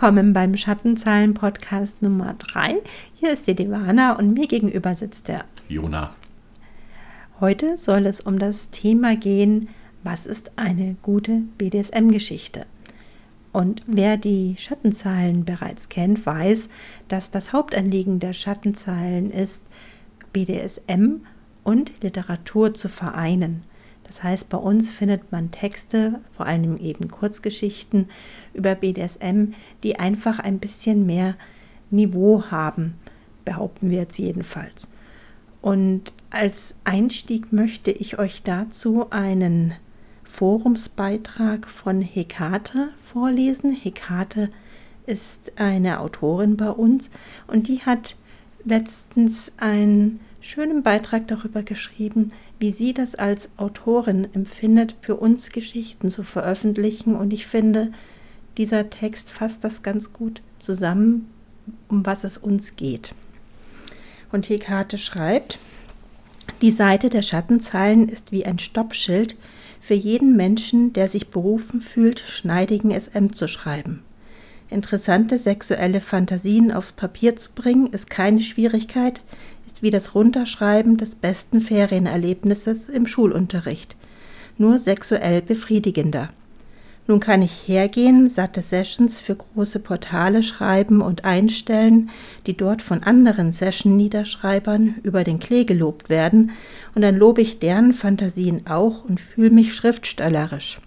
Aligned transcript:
Willkommen 0.00 0.32
beim 0.32 0.56
Schattenzeilen-Podcast 0.56 2.00
Nummer 2.00 2.34
3. 2.38 2.76
Hier 3.16 3.34
ist 3.34 3.46
die 3.46 3.54
Devana 3.54 4.16
und 4.16 4.32
mir 4.32 4.46
gegenüber 4.46 4.94
sitzt 4.94 5.28
der 5.28 5.44
Jona. 5.68 6.14
Heute 7.38 7.76
soll 7.76 8.06
es 8.06 8.22
um 8.22 8.38
das 8.38 8.70
Thema 8.70 9.14
gehen, 9.14 9.68
was 10.02 10.24
ist 10.24 10.52
eine 10.56 10.96
gute 11.02 11.42
BDSM-Geschichte? 11.58 12.64
Und 13.52 13.82
wer 13.86 14.16
die 14.16 14.54
Schattenzeilen 14.56 15.44
bereits 15.44 15.90
kennt, 15.90 16.24
weiß, 16.24 16.70
dass 17.08 17.30
das 17.30 17.52
Hauptanliegen 17.52 18.20
der 18.20 18.32
Schattenzeilen 18.32 19.30
ist, 19.30 19.66
BDSM 20.32 21.26
und 21.62 21.92
Literatur 22.02 22.72
zu 22.72 22.88
vereinen. 22.88 23.60
Das 24.10 24.24
heißt, 24.24 24.48
bei 24.48 24.58
uns 24.58 24.90
findet 24.90 25.30
man 25.30 25.52
Texte, 25.52 26.18
vor 26.36 26.44
allem 26.44 26.76
eben 26.78 27.06
Kurzgeschichten 27.06 28.08
über 28.54 28.74
BDSM, 28.74 29.52
die 29.84 30.00
einfach 30.00 30.40
ein 30.40 30.58
bisschen 30.58 31.06
mehr 31.06 31.36
Niveau 31.92 32.42
haben, 32.50 32.94
behaupten 33.44 33.88
wir 33.88 33.98
jetzt 33.98 34.18
jedenfalls. 34.18 34.88
Und 35.62 36.12
als 36.30 36.74
Einstieg 36.82 37.52
möchte 37.52 37.92
ich 37.92 38.18
euch 38.18 38.42
dazu 38.42 39.08
einen 39.10 39.74
Forumsbeitrag 40.24 41.70
von 41.70 42.00
Hekate 42.00 42.88
vorlesen. 43.04 43.72
Hekate 43.72 44.50
ist 45.06 45.52
eine 45.54 46.00
Autorin 46.00 46.56
bei 46.56 46.70
uns 46.70 47.10
und 47.46 47.68
die 47.68 47.82
hat 47.82 48.16
letztens 48.64 49.52
einen 49.58 50.18
schönen 50.40 50.82
Beitrag 50.82 51.28
darüber 51.28 51.62
geschrieben, 51.62 52.32
wie 52.60 52.70
sie 52.70 52.92
das 52.92 53.14
als 53.14 53.48
Autorin 53.56 54.28
empfindet, 54.34 54.94
für 55.00 55.16
uns 55.16 55.50
Geschichten 55.50 56.10
zu 56.10 56.22
veröffentlichen. 56.22 57.16
Und 57.16 57.32
ich 57.32 57.46
finde, 57.46 57.90
dieser 58.58 58.90
Text 58.90 59.30
fasst 59.30 59.64
das 59.64 59.82
ganz 59.82 60.12
gut 60.12 60.42
zusammen, 60.58 61.30
um 61.88 62.04
was 62.04 62.22
es 62.22 62.36
uns 62.36 62.76
geht. 62.76 63.14
Und 64.30 64.48
Hekate 64.48 64.98
schreibt, 64.98 65.58
die 66.60 66.70
Seite 66.70 67.08
der 67.08 67.22
Schattenzeilen 67.22 68.08
ist 68.08 68.30
wie 68.30 68.44
ein 68.44 68.58
Stoppschild 68.58 69.36
für 69.80 69.94
jeden 69.94 70.36
Menschen, 70.36 70.92
der 70.92 71.08
sich 71.08 71.28
berufen 71.28 71.80
fühlt, 71.80 72.20
schneidigen 72.20 72.90
SM 72.92 73.32
zu 73.32 73.48
schreiben. 73.48 74.02
Interessante 74.68 75.38
sexuelle 75.38 76.00
Fantasien 76.00 76.70
aufs 76.70 76.92
Papier 76.92 77.34
zu 77.34 77.50
bringen, 77.54 77.88
ist 77.88 78.10
keine 78.10 78.42
Schwierigkeit, 78.42 79.22
wie 79.80 79.90
das 79.90 80.14
Runterschreiben 80.14 80.96
des 80.96 81.14
besten 81.14 81.60
Ferienerlebnisses 81.60 82.88
im 82.88 83.06
Schulunterricht, 83.06 83.96
nur 84.58 84.78
sexuell 84.78 85.42
befriedigender. 85.42 86.30
Nun 87.06 87.18
kann 87.18 87.42
ich 87.42 87.66
hergehen, 87.66 88.30
satte 88.30 88.62
Sessions 88.62 89.20
für 89.20 89.34
große 89.34 89.80
Portale 89.80 90.42
schreiben 90.44 91.00
und 91.00 91.24
einstellen, 91.24 92.10
die 92.46 92.56
dort 92.56 92.82
von 92.82 93.02
anderen 93.02 93.52
Session-Niederschreibern 93.52 94.96
über 95.02 95.24
den 95.24 95.40
Klee 95.40 95.64
gelobt 95.64 96.08
werden, 96.08 96.52
und 96.94 97.02
dann 97.02 97.16
lobe 97.16 97.42
ich 97.42 97.58
deren 97.58 97.92
Fantasien 97.92 98.66
auch 98.66 99.04
und 99.04 99.20
fühle 99.20 99.50
mich 99.50 99.74
schriftstellerisch. 99.74 100.80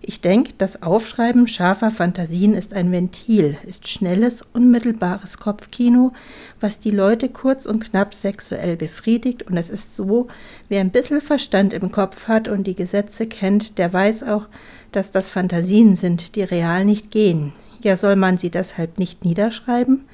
Ich 0.00 0.20
denke, 0.20 0.52
das 0.56 0.82
Aufschreiben 0.82 1.48
scharfer 1.48 1.90
Fantasien 1.90 2.54
ist 2.54 2.72
ein 2.72 2.92
Ventil, 2.92 3.58
ist 3.66 3.88
schnelles, 3.88 4.44
unmittelbares 4.52 5.38
Kopfkino, 5.38 6.12
was 6.60 6.78
die 6.78 6.92
Leute 6.92 7.28
kurz 7.28 7.66
und 7.66 7.84
knapp 7.84 8.14
sexuell 8.14 8.76
befriedigt 8.76 9.42
und 9.42 9.56
es 9.56 9.70
ist 9.70 9.96
so, 9.96 10.28
wer 10.68 10.80
ein 10.80 10.90
bisschen 10.90 11.20
Verstand 11.20 11.72
im 11.72 11.90
Kopf 11.90 12.28
hat 12.28 12.48
und 12.48 12.66
die 12.66 12.76
Gesetze 12.76 13.26
kennt, 13.26 13.78
der 13.78 13.92
weiß 13.92 14.22
auch, 14.22 14.46
dass 14.92 15.10
das 15.10 15.30
Fantasien 15.30 15.96
sind, 15.96 16.36
die 16.36 16.42
real 16.42 16.84
nicht 16.84 17.10
gehen. 17.10 17.52
Ja, 17.82 17.96
soll 17.96 18.16
man 18.16 18.38
sie 18.38 18.50
deshalb 18.50 18.98
nicht 18.98 19.24
niederschreiben? 19.24 20.04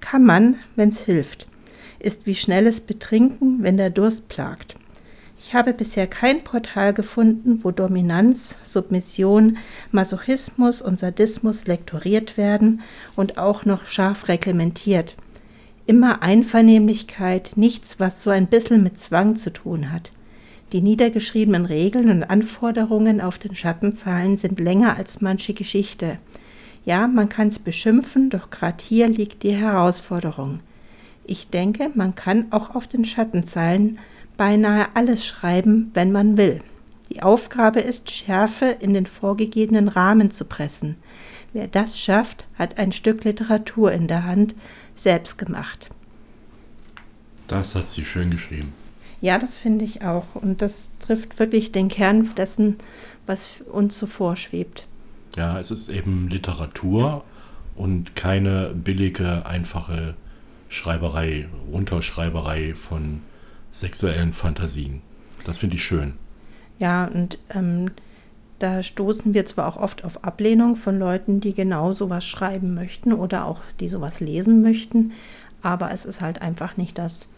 Kann 0.00 0.24
man, 0.24 0.56
wenn's 0.76 1.00
hilft. 1.00 1.46
Ist 1.98 2.26
wie 2.26 2.34
schnelles 2.34 2.80
Betrinken, 2.80 3.62
wenn 3.62 3.76
der 3.76 3.90
Durst 3.90 4.28
plagt. 4.28 4.76
Ich 5.48 5.54
habe 5.54 5.72
bisher 5.72 6.08
kein 6.08 6.42
Portal 6.42 6.92
gefunden, 6.92 7.60
wo 7.62 7.70
Dominanz, 7.70 8.56
Submission, 8.64 9.58
Masochismus 9.92 10.82
und 10.82 10.98
Sadismus 10.98 11.68
lektoriert 11.68 12.36
werden 12.36 12.80
und 13.14 13.38
auch 13.38 13.64
noch 13.64 13.86
scharf 13.86 14.26
reglementiert. 14.26 15.14
Immer 15.86 16.20
Einvernehmlichkeit, 16.20 17.52
nichts, 17.54 18.00
was 18.00 18.24
so 18.24 18.30
ein 18.30 18.48
bisschen 18.48 18.82
mit 18.82 18.98
Zwang 18.98 19.36
zu 19.36 19.52
tun 19.52 19.92
hat. 19.92 20.10
Die 20.72 20.80
niedergeschriebenen 20.80 21.66
Regeln 21.66 22.10
und 22.10 22.24
Anforderungen 22.24 23.20
auf 23.20 23.38
den 23.38 23.54
Schattenzahlen 23.54 24.36
sind 24.36 24.58
länger 24.58 24.96
als 24.96 25.20
manche 25.20 25.54
Geschichte. 25.54 26.18
Ja, 26.84 27.06
man 27.06 27.28
kann's 27.28 27.60
beschimpfen, 27.60 28.30
doch 28.30 28.50
gerade 28.50 28.82
hier 28.82 29.06
liegt 29.08 29.44
die 29.44 29.54
Herausforderung. 29.54 30.58
Ich 31.24 31.50
denke, 31.50 31.92
man 31.94 32.16
kann 32.16 32.46
auch 32.50 32.74
auf 32.74 32.88
den 32.88 33.04
Schattenzeilen 33.04 34.00
beinahe 34.36 34.88
alles 34.94 35.26
schreiben, 35.26 35.90
wenn 35.94 36.12
man 36.12 36.36
will. 36.36 36.60
Die 37.10 37.22
Aufgabe 37.22 37.80
ist, 37.80 38.10
Schärfe 38.10 38.76
in 38.80 38.94
den 38.94 39.06
vorgegebenen 39.06 39.88
Rahmen 39.88 40.30
zu 40.30 40.44
pressen. 40.44 40.96
Wer 41.52 41.68
das 41.68 41.98
schafft, 41.98 42.46
hat 42.58 42.78
ein 42.78 42.92
Stück 42.92 43.24
Literatur 43.24 43.92
in 43.92 44.08
der 44.08 44.24
Hand, 44.24 44.54
selbst 44.94 45.38
gemacht. 45.38 45.88
Das 47.48 47.74
hat 47.74 47.88
sie 47.88 48.04
schön 48.04 48.30
geschrieben. 48.30 48.72
Ja, 49.20 49.38
das 49.38 49.56
finde 49.56 49.84
ich 49.84 50.02
auch. 50.02 50.34
Und 50.34 50.60
das 50.62 50.90
trifft 50.98 51.38
wirklich 51.38 51.72
den 51.72 51.88
Kern 51.88 52.34
dessen, 52.34 52.76
was 53.26 53.62
uns 53.62 53.98
so 53.98 54.06
vorschwebt. 54.06 54.86
Ja, 55.36 55.58
es 55.58 55.70
ist 55.70 55.88
eben 55.88 56.28
Literatur 56.28 57.24
und 57.74 58.16
keine 58.16 58.74
billige, 58.74 59.46
einfache 59.46 60.14
Schreiberei, 60.68 61.48
Runterschreiberei 61.72 62.74
von 62.74 63.22
sexuellen 63.78 64.32
Fantasien. 64.32 65.02
Das 65.44 65.58
finde 65.58 65.76
ich 65.76 65.84
schön. 65.84 66.14
Ja, 66.78 67.06
und 67.06 67.38
ähm, 67.50 67.90
da 68.58 68.82
stoßen 68.82 69.34
wir 69.34 69.46
zwar 69.46 69.68
auch 69.68 69.76
oft 69.76 70.04
auf 70.04 70.24
Ablehnung 70.24 70.76
von 70.76 70.98
Leuten, 70.98 71.40
die 71.40 71.54
genau 71.54 71.92
sowas 71.92 72.26
schreiben 72.26 72.74
möchten 72.74 73.12
oder 73.12 73.44
auch 73.44 73.60
die 73.80 73.88
sowas 73.88 74.20
lesen 74.20 74.62
möchten, 74.62 75.12
aber 75.62 75.90
es 75.90 76.04
ist 76.04 76.20
halt 76.20 76.42
einfach 76.42 76.76
nicht 76.76 76.98
das, 76.98 77.28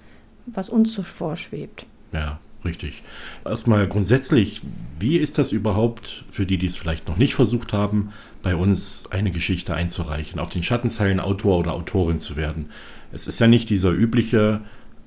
was 0.47 0.69
uns 0.69 0.95
so 0.95 1.03
vorschwebt. 1.03 1.87
Ja, 2.13 2.39
richtig. 2.65 3.03
Erstmal 3.45 3.89
grundsätzlich, 3.89 4.63
wie 4.99 5.17
ist 5.17 5.39
das 5.39 5.53
überhaupt 5.53 6.25
für 6.31 6.47
die, 6.47 6.59
die 6.59 6.67
es 6.67 6.77
vielleicht 6.77 7.09
noch 7.09 7.17
nicht 7.17 7.35
versucht 7.35 7.73
haben, 7.73 8.13
bei 8.43 8.55
uns 8.55 9.11
eine 9.11 9.31
Geschichte 9.31 9.75
einzureichen, 9.75 10.39
auf 10.39 10.51
den 10.51 10.63
Schattenzeilen 10.63 11.21
Autor 11.21 11.59
oder 11.59 11.73
Autorin 11.75 12.19
zu 12.19 12.37
werden? 12.37 12.71
Es 13.13 13.27
ist 13.27 13.41
ja 13.41 13.47
nicht 13.47 13.71
dieser 13.71 13.91
übliche 13.91 14.61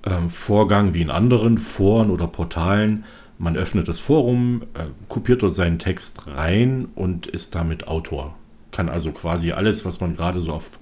ähm, 0.06 0.30
Vorgang 0.30 0.94
wie 0.94 1.02
in 1.02 1.10
anderen 1.10 1.58
Foren 1.58 2.10
oder 2.10 2.28
Portalen. 2.28 3.04
Man 3.38 3.58
öffnet 3.58 3.88
das 3.88 4.00
Forum, 4.00 4.64
äh, 4.74 4.86
kopiert 5.08 5.42
dort 5.42 5.54
seinen 5.54 5.80
Text 5.80 6.28
rein 6.28 6.90
und 6.96 7.28
ist 7.28 7.56
damit 7.56 7.88
Autor. 7.88 8.36
Kann 8.72 8.90
also 8.90 9.12
quasi 9.12 9.52
alles, 9.52 9.86
was 9.86 10.00
man 10.00 10.16
gerade 10.16 10.40
so 10.40 10.54
auf, 10.54 10.80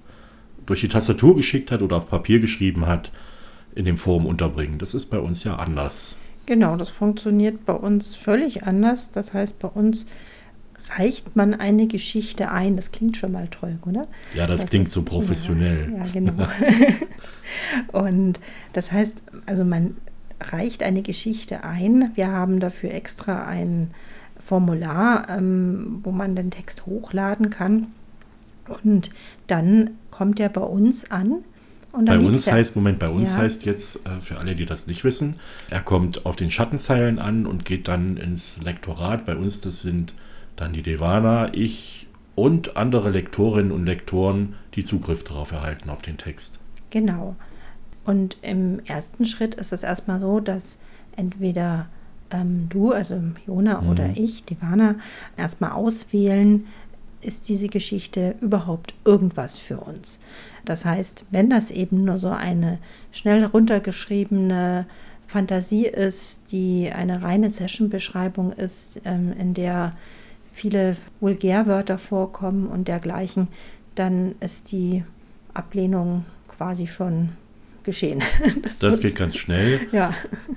durch 0.65 0.81
die 0.81 0.87
Tastatur 0.87 1.35
geschickt 1.35 1.71
hat 1.71 1.81
oder 1.81 1.97
auf 1.97 2.09
Papier 2.09 2.39
geschrieben 2.39 2.85
hat, 2.85 3.11
in 3.75 3.85
dem 3.85 3.97
Forum 3.97 4.25
unterbringen. 4.25 4.77
Das 4.79 4.93
ist 4.93 5.07
bei 5.07 5.19
uns 5.19 5.43
ja 5.43 5.55
anders. 5.55 6.17
Genau, 6.45 6.75
das 6.75 6.89
funktioniert 6.89 7.65
bei 7.65 7.73
uns 7.73 8.15
völlig 8.15 8.63
anders. 8.63 9.11
Das 9.11 9.33
heißt, 9.33 9.59
bei 9.59 9.67
uns 9.67 10.07
reicht 10.97 11.35
man 11.35 11.53
eine 11.53 11.87
Geschichte 11.87 12.51
ein. 12.51 12.75
Das 12.75 12.91
klingt 12.91 13.17
schon 13.17 13.31
mal 13.31 13.47
toll, 13.47 13.77
oder? 13.85 14.03
Ja, 14.33 14.47
das, 14.47 14.61
das 14.61 14.69
klingt 14.69 14.89
so 14.89 15.03
professionell. 15.03 15.91
Ja, 15.91 16.03
ja 16.03 16.11
genau. 16.11 16.47
und 17.91 18.39
das 18.73 18.91
heißt, 18.91 19.23
also 19.45 19.63
man 19.63 19.95
reicht 20.41 20.83
eine 20.83 21.01
Geschichte 21.01 21.63
ein. 21.63 22.11
Wir 22.15 22.31
haben 22.31 22.59
dafür 22.59 22.93
extra 22.93 23.43
ein 23.43 23.91
Formular, 24.43 25.27
ähm, 25.29 25.99
wo 26.03 26.11
man 26.11 26.35
den 26.35 26.51
Text 26.51 26.85
hochladen 26.85 27.49
kann. 27.49 27.87
Und 28.83 29.09
dann 29.47 29.91
kommt 30.11 30.39
er 30.39 30.49
bei 30.49 30.61
uns 30.61 31.09
an. 31.11 31.43
bei 31.91 32.19
uns 32.19 32.47
heißt, 32.47 32.75
Moment, 32.75 32.99
bei 32.99 33.09
uns 33.09 33.31
ja. 33.31 33.39
heißt 33.39 33.65
jetzt, 33.65 34.05
äh, 34.07 34.21
für 34.21 34.37
alle, 34.37 34.55
die 34.55 34.65
das 34.65 34.87
nicht 34.87 35.03
wissen, 35.03 35.35
er 35.69 35.81
kommt 35.81 36.25
auf 36.25 36.35
den 36.35 36.51
Schattenzeilen 36.51 37.19
an 37.19 37.45
und 37.45 37.65
geht 37.65 37.87
dann 37.87 38.17
ins 38.17 38.61
Lektorat. 38.61 39.25
Bei 39.25 39.35
uns, 39.35 39.61
das 39.61 39.81
sind 39.81 40.13
dann 40.59 40.73
die 40.73 40.83
Devana, 40.83 41.53
ich 41.53 42.07
und 42.35 42.77
andere 42.77 43.09
Lektorinnen 43.09 43.71
und 43.71 43.85
Lektoren, 43.85 44.55
die 44.75 44.83
Zugriff 44.83 45.23
darauf 45.23 45.51
erhalten, 45.51 45.89
auf 45.89 46.01
den 46.01 46.17
Text. 46.17 46.59
Genau. 46.89 47.35
Und 48.05 48.37
im 48.41 48.79
ersten 48.85 49.25
Schritt 49.25 49.55
ist 49.55 49.73
es 49.73 49.83
erstmal 49.83 50.19
so, 50.19 50.39
dass 50.39 50.79
entweder 51.15 51.87
ähm, 52.31 52.67
du, 52.69 52.91
also 52.91 53.21
Jona 53.45 53.81
mhm. 53.81 53.89
oder 53.89 54.09
ich, 54.15 54.45
Devana, 54.45 54.95
erstmal 55.37 55.71
auswählen, 55.71 56.65
ist 57.21 57.49
diese 57.49 57.67
Geschichte 57.67 58.35
überhaupt 58.39 58.93
irgendwas 59.03 59.57
für 59.57 59.77
uns. 59.77 60.19
Das 60.63 60.85
heißt, 60.85 61.25
wenn 61.31 61.49
das 61.49 61.71
eben 61.71 62.05
nur 62.05 62.17
so 62.17 62.29
eine 62.29 62.79
schnell 63.11 63.43
runtergeschriebene 63.43 64.85
Fantasie 65.27 65.85
ist, 65.85 66.51
die 66.51 66.89
eine 66.91 67.21
reine 67.21 67.51
Session-Beschreibung 67.51 68.53
ist, 68.53 69.01
ähm, 69.05 69.33
in 69.37 69.53
der 69.53 69.93
viele 70.51 70.95
Vulgärwörter 71.19 71.97
vorkommen 71.97 72.67
und 72.67 72.87
dergleichen, 72.87 73.47
dann 73.95 74.35
ist 74.39 74.71
die 74.71 75.03
Ablehnung 75.53 76.25
quasi 76.47 76.87
schon 76.87 77.29
geschehen. 77.83 78.21
Das, 78.61 78.79
das 78.79 79.01
geht 79.01 79.15
ganz 79.15 79.37
schnell. 79.37 79.79
Ja. 79.91 80.13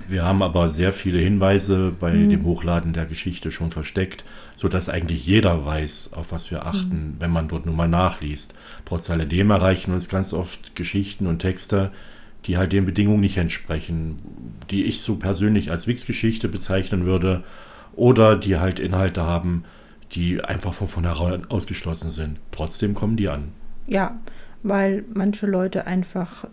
Wir 0.07 0.23
haben 0.23 0.41
aber 0.41 0.69
sehr 0.69 0.93
viele 0.93 1.19
Hinweise 1.19 1.93
bei 1.99 2.13
mhm. 2.13 2.29
dem 2.29 2.45
Hochladen 2.45 2.93
der 2.93 3.05
Geschichte 3.05 3.51
schon 3.51 3.71
versteckt, 3.71 4.23
sodass 4.55 4.89
eigentlich 4.89 5.25
jeder 5.25 5.65
weiß, 5.65 6.13
auf 6.13 6.31
was 6.31 6.51
wir 6.51 6.65
achten, 6.65 6.95
mhm. 6.95 7.15
wenn 7.19 7.31
man 7.31 7.47
dort 7.47 7.65
nur 7.65 7.75
mal 7.75 7.87
nachliest. 7.87 8.53
Trotz 8.85 9.09
alledem 9.09 9.49
erreichen 9.49 9.93
uns 9.93 10.09
ganz 10.09 10.33
oft 10.33 10.75
Geschichten 10.75 11.27
und 11.27 11.39
Texte, 11.39 11.91
die 12.45 12.57
halt 12.57 12.73
den 12.73 12.85
Bedingungen 12.85 13.21
nicht 13.21 13.37
entsprechen, 13.37 14.19
die 14.69 14.83
ich 14.83 15.01
so 15.01 15.15
persönlich 15.15 15.71
als 15.71 15.87
Wix-Geschichte 15.87 16.49
bezeichnen 16.49 17.05
würde 17.05 17.43
oder 17.95 18.35
die 18.35 18.57
halt 18.57 18.79
Inhalte 18.79 19.23
haben, 19.23 19.63
die 20.13 20.43
einfach 20.43 20.73
von 20.73 20.87
vornherein 20.87 21.49
ausgeschlossen 21.49 22.11
sind. 22.11 22.39
Trotzdem 22.51 22.93
kommen 22.93 23.17
die 23.17 23.29
an. 23.29 23.49
Ja, 23.87 24.17
weil 24.61 25.03
manche 25.13 25.47
Leute 25.47 25.87
einfach 25.87 26.45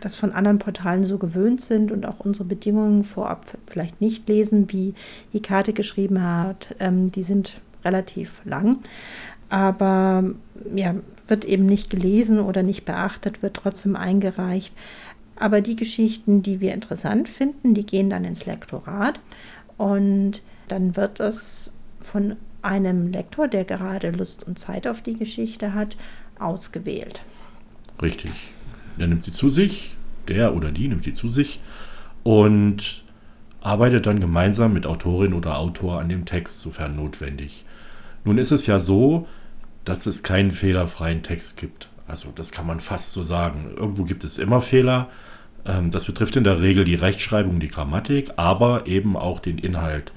das 0.00 0.16
von 0.16 0.32
anderen 0.32 0.58
Portalen 0.58 1.04
so 1.04 1.18
gewöhnt 1.18 1.60
sind 1.60 1.92
und 1.92 2.06
auch 2.06 2.20
unsere 2.20 2.44
Bedingungen 2.44 3.04
vorab 3.04 3.46
vielleicht 3.66 4.00
nicht 4.00 4.28
lesen, 4.28 4.70
wie 4.72 4.94
die 5.32 5.42
Karte 5.42 5.72
geschrieben 5.72 6.22
hat. 6.22 6.74
Ähm, 6.80 7.12
die 7.12 7.22
sind 7.22 7.60
relativ 7.84 8.40
lang, 8.44 8.78
aber 9.48 10.24
ja, 10.74 10.94
wird 11.28 11.44
eben 11.44 11.66
nicht 11.66 11.90
gelesen 11.90 12.40
oder 12.40 12.62
nicht 12.62 12.84
beachtet, 12.84 13.42
wird 13.42 13.54
trotzdem 13.54 13.94
eingereicht. 13.94 14.74
Aber 15.36 15.60
die 15.60 15.76
Geschichten, 15.76 16.42
die 16.42 16.60
wir 16.60 16.72
interessant 16.72 17.28
finden, 17.28 17.74
die 17.74 17.86
gehen 17.86 18.10
dann 18.10 18.24
ins 18.24 18.46
Lektorat 18.46 19.20
und 19.76 20.42
dann 20.68 20.96
wird 20.96 21.20
es 21.20 21.70
von 22.00 22.36
einem 22.66 23.12
Lektor, 23.12 23.48
der 23.48 23.64
gerade 23.64 24.10
Lust 24.10 24.46
und 24.46 24.58
Zeit 24.58 24.86
auf 24.86 25.00
die 25.00 25.16
Geschichte 25.16 25.72
hat, 25.72 25.96
ausgewählt. 26.38 27.22
Richtig. 28.02 28.32
Er 28.98 29.06
nimmt 29.06 29.24
sie 29.24 29.30
zu 29.30 29.48
sich, 29.48 29.94
der 30.28 30.54
oder 30.54 30.70
die 30.70 30.88
nimmt 30.88 31.04
sie 31.04 31.14
zu 31.14 31.28
sich 31.28 31.60
und 32.22 33.04
arbeitet 33.60 34.06
dann 34.06 34.20
gemeinsam 34.20 34.72
mit 34.72 34.86
Autorin 34.86 35.32
oder 35.32 35.58
Autor 35.58 36.00
an 36.00 36.08
dem 36.08 36.24
Text, 36.24 36.60
sofern 36.60 36.96
notwendig. 36.96 37.64
Nun 38.24 38.38
ist 38.38 38.50
es 38.50 38.66
ja 38.66 38.78
so, 38.78 39.26
dass 39.84 40.06
es 40.06 40.22
keinen 40.22 40.50
fehlerfreien 40.50 41.22
Text 41.22 41.56
gibt. 41.58 41.88
Also 42.08 42.30
das 42.34 42.52
kann 42.52 42.66
man 42.66 42.80
fast 42.80 43.12
so 43.12 43.22
sagen. 43.22 43.70
Irgendwo 43.76 44.04
gibt 44.04 44.24
es 44.24 44.38
immer 44.38 44.60
Fehler. 44.60 45.08
Ähm, 45.64 45.90
das 45.90 46.04
betrifft 46.04 46.36
in 46.36 46.44
der 46.44 46.60
Regel 46.60 46.84
die 46.84 46.94
Rechtschreibung, 46.94 47.60
die 47.60 47.68
Grammatik, 47.68 48.32
aber 48.36 48.86
eben 48.86 49.16
auch 49.16 49.40
den 49.40 49.58
Inhalt. 49.58 50.12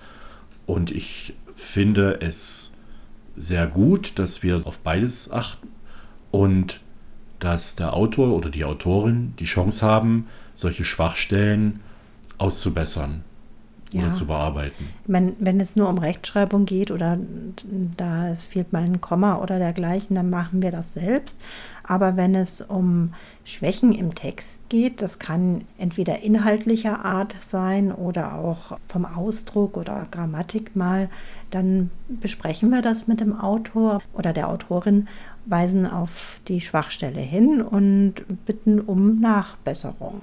Und 0.66 0.92
ich 0.92 1.34
finde 1.60 2.20
es 2.22 2.74
sehr 3.38 3.68
gut, 3.68 4.18
dass 4.20 4.44
wir 4.44 4.56
auf 4.66 4.80
beides 4.80 5.32
achten 5.32 5.70
und 6.32 6.82
dass 7.40 7.76
der 7.76 7.94
Autor 7.94 8.34
oder 8.36 8.50
die 8.50 8.66
Autorin 8.66 9.34
die 9.40 9.46
Chance 9.46 9.86
haben, 9.86 10.28
solche 10.56 10.84
Schwachstellen 10.84 11.80
auszubessern 12.38 13.24
ja. 13.91 14.03
oder 14.03 14.13
zu 14.13 14.27
bearbeiten. 14.27 14.89
Wenn, 15.06 15.36
wenn 15.39 15.59
es 15.59 15.75
nur 15.75 15.89
um 15.89 15.97
Rechtschreibung 15.97 16.65
geht 16.65 16.91
oder 16.91 17.18
da 17.97 18.30
es 18.30 18.44
fehlt 18.44 18.74
mal 18.74 18.83
ein 18.83 19.01
Komma 19.01 19.38
oder 19.38 19.59
dergleichen, 19.59 20.15
dann 20.15 20.30
machen 20.30 20.62
wir 20.62 20.71
das 20.71 20.94
selbst. 20.94 21.39
Aber 21.83 22.18
wenn 22.18 22.36
es 22.36 22.62
um 22.62 23.13
Schwächen 23.44 23.94
im 23.94 24.13
Text 24.13 24.69
geht, 24.69 25.01
das 25.01 25.18
kann 25.18 25.62
entweder 25.77 26.19
inhaltlicher 26.21 27.03
Art 27.03 27.36
sein 27.39 27.91
oder 27.91 28.36
auch 28.36 28.77
vom 28.88 29.06
Ausdruck 29.06 29.77
oder 29.77 30.07
Grammatik 30.12 30.75
mal, 30.75 31.09
dann 31.50 31.89
besprechen 32.07 32.69
wir 32.69 32.81
das 32.81 33.07
mit 33.07 33.19
dem 33.19 33.39
Autor 33.39 34.01
oder 34.13 34.33
der 34.33 34.50
Autorin, 34.50 35.07
weisen 35.45 35.88
auf 35.88 36.39
die 36.47 36.62
Schwachstelle 36.62 37.21
hin 37.21 37.62
und 37.62 38.13
bitten 38.45 38.80
um 38.80 39.19
Nachbesserung. 39.19 40.21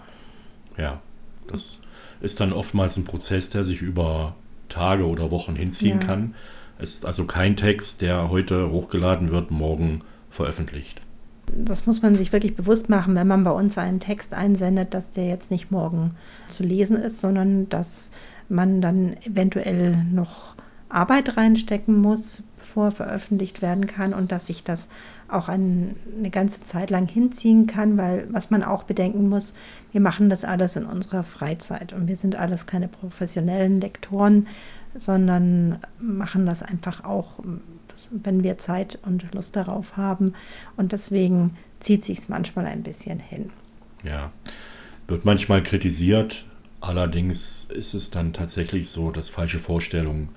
Ja, 0.76 1.00
das 1.48 1.80
ist 2.20 2.40
dann 2.40 2.52
oftmals 2.52 2.96
ein 2.96 3.04
Prozess, 3.04 3.50
der 3.50 3.64
sich 3.64 3.82
über 3.82 4.34
Tage 4.68 5.06
oder 5.06 5.30
Wochen 5.30 5.54
hinziehen 5.54 6.00
ja. 6.00 6.06
kann. 6.06 6.34
Es 6.78 6.94
ist 6.94 7.06
also 7.06 7.24
kein 7.24 7.56
Text, 7.56 8.02
der 8.02 8.28
heute 8.28 8.70
hochgeladen 8.70 9.30
wird, 9.30 9.50
morgen 9.50 10.02
veröffentlicht. 10.30 11.00
Das 11.46 11.86
muss 11.86 12.02
man 12.02 12.16
sich 12.16 12.32
wirklich 12.32 12.56
bewusst 12.56 12.88
machen, 12.88 13.14
wenn 13.14 13.28
man 13.28 13.44
bei 13.44 13.52
uns 13.52 13.78
einen 13.78 14.00
Text 14.00 14.34
einsendet, 14.34 14.94
dass 14.94 15.10
der 15.10 15.26
jetzt 15.26 15.50
nicht 15.50 15.70
morgen 15.70 16.10
zu 16.48 16.64
lesen 16.64 16.96
ist, 16.96 17.20
sondern 17.20 17.68
dass 17.68 18.10
man 18.48 18.80
dann 18.80 19.14
eventuell 19.24 19.96
noch 20.12 20.56
Arbeit 20.88 21.36
reinstecken 21.36 22.00
muss, 22.00 22.42
bevor 22.56 22.90
veröffentlicht 22.90 23.62
werden 23.62 23.86
kann 23.86 24.12
und 24.12 24.32
dass 24.32 24.46
sich 24.46 24.64
das 24.64 24.88
auch 25.28 25.48
ein, 25.48 25.96
eine 26.18 26.30
ganze 26.30 26.62
Zeit 26.62 26.90
lang 26.90 27.08
hinziehen 27.08 27.66
kann, 27.66 27.96
weil 27.96 28.26
was 28.30 28.50
man 28.50 28.62
auch 28.62 28.84
bedenken 28.84 29.28
muss, 29.28 29.54
wir 29.92 30.00
machen 30.00 30.30
das 30.30 30.44
alles 30.44 30.76
in 30.76 30.84
unserer 30.84 31.24
Freizeit 31.24 31.92
und 31.92 32.08
wir 32.08 32.16
sind 32.16 32.36
alles 32.36 32.66
keine 32.66 32.88
professionellen 32.88 33.80
Lektoren, 33.80 34.46
sondern 34.94 35.78
machen 35.98 36.46
das 36.46 36.62
einfach 36.62 37.04
auch, 37.04 37.40
wenn 38.10 38.42
wir 38.42 38.58
Zeit 38.58 38.98
und 39.04 39.32
Lust 39.34 39.56
darauf 39.56 39.96
haben 39.96 40.34
und 40.76 40.92
deswegen 40.92 41.56
zieht 41.80 42.04
sich 42.04 42.18
es 42.18 42.28
manchmal 42.28 42.66
ein 42.66 42.82
bisschen 42.82 43.18
hin. 43.18 43.50
Ja, 44.04 44.30
wird 45.08 45.24
manchmal 45.24 45.62
kritisiert, 45.62 46.44
allerdings 46.80 47.64
ist 47.64 47.94
es 47.94 48.10
dann 48.10 48.32
tatsächlich 48.32 48.88
so, 48.88 49.10
dass 49.10 49.28
falsche 49.28 49.58
Vorstellungen 49.58 50.28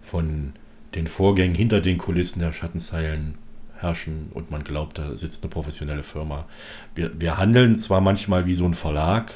von 0.00 0.52
den 0.94 1.06
Vorgängen 1.06 1.54
hinter 1.54 1.80
den 1.80 1.98
Kulissen 1.98 2.40
der 2.40 2.52
Schattenzeilen 2.52 3.34
herrschen 3.78 4.30
und 4.32 4.50
man 4.50 4.64
glaubt, 4.64 4.98
da 4.98 5.16
sitzt 5.16 5.42
eine 5.42 5.50
professionelle 5.50 6.02
Firma. 6.02 6.46
Wir, 6.94 7.20
wir 7.20 7.38
handeln 7.38 7.76
zwar 7.76 8.00
manchmal 8.00 8.46
wie 8.46 8.54
so 8.54 8.64
ein 8.64 8.74
Verlag, 8.74 9.34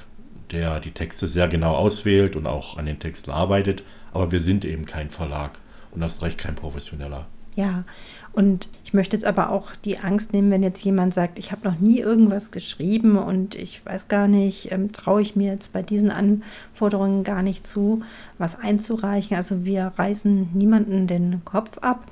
der 0.51 0.81
die 0.81 0.93
Texte 0.93 1.29
sehr 1.29 1.49
genau 1.49 1.75
auswählt 1.75 2.37
und 2.37 2.47
auch 2.47 2.77
an 2.77 2.87
den 2.87 2.99
Texten 2.99 3.31
arbeitet, 3.31 3.83
aber 4.13 4.33
wir 4.33 4.41
sind 4.41 4.65
eben 4.65 4.85
kein 4.85 5.11
Verlag 5.11 5.59
und 5.93 6.03
hast 6.03 6.23
recht 6.23 6.39
kein 6.39 6.57
professioneller. 6.57 7.27
Ja, 7.57 7.85
und 8.33 8.69
ich 8.85 8.95
möchte 8.95 9.17
jetzt 9.17 9.25
aber 9.27 9.51
auch 9.51 9.75
die 9.85 9.99
Angst 9.99 10.33
nehmen, 10.33 10.51
wenn 10.51 10.63
jetzt 10.63 10.85
jemand 10.85 11.13
sagt, 11.13 11.39
ich 11.39 11.51
habe 11.51 11.69
noch 11.69 11.81
nie 11.81 11.99
irgendwas 11.99 12.53
geschrieben 12.53 13.19
und 13.19 13.57
ich 13.57 13.85
weiß 13.85 14.07
gar 14.07 14.29
nicht, 14.29 14.71
ähm, 14.71 14.93
traue 14.93 15.21
ich 15.21 15.35
mir 15.35 15.53
jetzt 15.53 15.73
bei 15.73 15.83
diesen 15.83 16.11
Anforderungen 16.13 17.25
gar 17.25 17.43
nicht 17.43 17.67
zu, 17.67 18.03
was 18.39 18.59
einzureichen. 18.59 19.37
Also 19.37 19.65
wir 19.65 19.93
reißen 19.97 20.51
niemanden 20.55 21.09
den 21.09 21.45
Kopf 21.45 21.79
ab. 21.79 22.07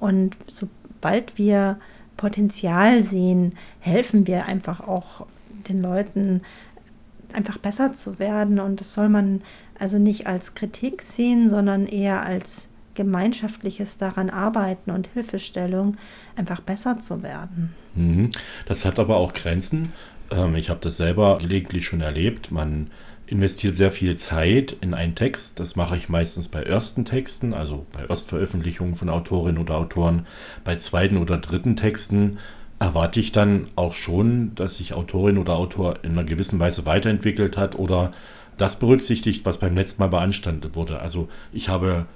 Und 0.00 0.36
sobald 0.98 1.38
wir 1.38 1.78
Potenzial 2.16 3.04
sehen, 3.04 3.54
helfen 3.78 4.26
wir 4.26 4.46
einfach 4.46 4.80
auch 4.80 5.26
den 5.68 5.80
Leuten 5.80 6.42
einfach 7.32 7.58
besser 7.58 7.92
zu 7.92 8.18
werden. 8.18 8.58
Und 8.58 8.80
das 8.80 8.94
soll 8.94 9.08
man 9.08 9.42
also 9.78 9.98
nicht 9.98 10.26
als 10.26 10.54
Kritik 10.54 11.02
sehen, 11.02 11.50
sondern 11.50 11.86
eher 11.86 12.24
als 12.24 12.68
gemeinschaftliches 12.94 13.96
daran 13.96 14.28
arbeiten 14.28 14.90
und 14.90 15.06
Hilfestellung, 15.14 15.96
einfach 16.34 16.60
besser 16.60 16.98
zu 16.98 17.22
werden. 17.22 17.72
Mhm. 17.94 18.30
Das 18.66 18.84
hat 18.84 18.98
aber 18.98 19.18
auch 19.18 19.34
Grenzen. 19.34 19.92
Ähm, 20.32 20.56
ich 20.56 20.68
habe 20.68 20.80
das 20.82 20.96
selber 20.96 21.38
gelegentlich 21.38 21.86
schon 21.86 22.00
erlebt. 22.00 22.50
Man 22.50 22.90
investiert 23.30 23.76
sehr 23.76 23.90
viel 23.90 24.16
Zeit 24.16 24.76
in 24.80 24.94
einen 24.94 25.14
Text. 25.14 25.60
Das 25.60 25.76
mache 25.76 25.96
ich 25.96 26.08
meistens 26.08 26.48
bei 26.48 26.62
ersten 26.62 27.04
Texten, 27.04 27.52
also 27.52 27.86
bei 27.92 28.04
Erstveröffentlichungen 28.04 28.94
von 28.94 29.08
Autorinnen 29.10 29.60
oder 29.60 29.76
Autoren. 29.76 30.26
Bei 30.64 30.76
zweiten 30.76 31.18
oder 31.18 31.36
dritten 31.36 31.76
Texten 31.76 32.38
erwarte 32.78 33.20
ich 33.20 33.32
dann 33.32 33.68
auch 33.76 33.92
schon, 33.92 34.54
dass 34.54 34.78
sich 34.78 34.94
Autorin 34.94 35.38
oder 35.38 35.56
Autor 35.56 35.96
in 36.02 36.12
einer 36.12 36.24
gewissen 36.24 36.58
Weise 36.58 36.86
weiterentwickelt 36.86 37.56
hat 37.56 37.78
oder 37.78 38.12
das 38.56 38.78
berücksichtigt, 38.78 39.44
was 39.44 39.58
beim 39.58 39.74
letzten 39.74 40.02
Mal 40.02 40.08
beanstandet 40.08 40.74
wurde. 40.74 41.00
Also 41.00 41.28
ich 41.52 41.68
habe 41.68 42.06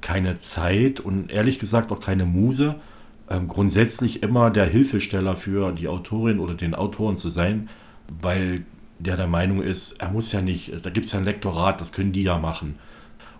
keine 0.00 0.36
Zeit 0.36 1.00
und 1.00 1.30
ehrlich 1.30 1.58
gesagt 1.58 1.92
auch 1.92 2.00
keine 2.00 2.24
Muse, 2.24 2.76
ähm, 3.28 3.48
grundsätzlich 3.48 4.22
immer 4.22 4.50
der 4.50 4.66
Hilfesteller 4.66 5.36
für 5.36 5.72
die 5.72 5.88
Autorin 5.88 6.38
oder 6.38 6.54
den 6.54 6.74
Autoren 6.74 7.16
zu 7.16 7.28
sein, 7.28 7.68
weil 8.08 8.64
der 8.98 9.16
der 9.16 9.26
Meinung 9.26 9.62
ist, 9.62 10.00
er 10.00 10.10
muss 10.10 10.32
ja 10.32 10.40
nicht, 10.40 10.84
da 10.84 10.90
gibt 10.90 11.06
es 11.06 11.12
ja 11.12 11.18
ein 11.18 11.24
Lektorat, 11.24 11.80
das 11.80 11.92
können 11.92 12.12
die 12.12 12.22
ja 12.22 12.38
machen. 12.38 12.78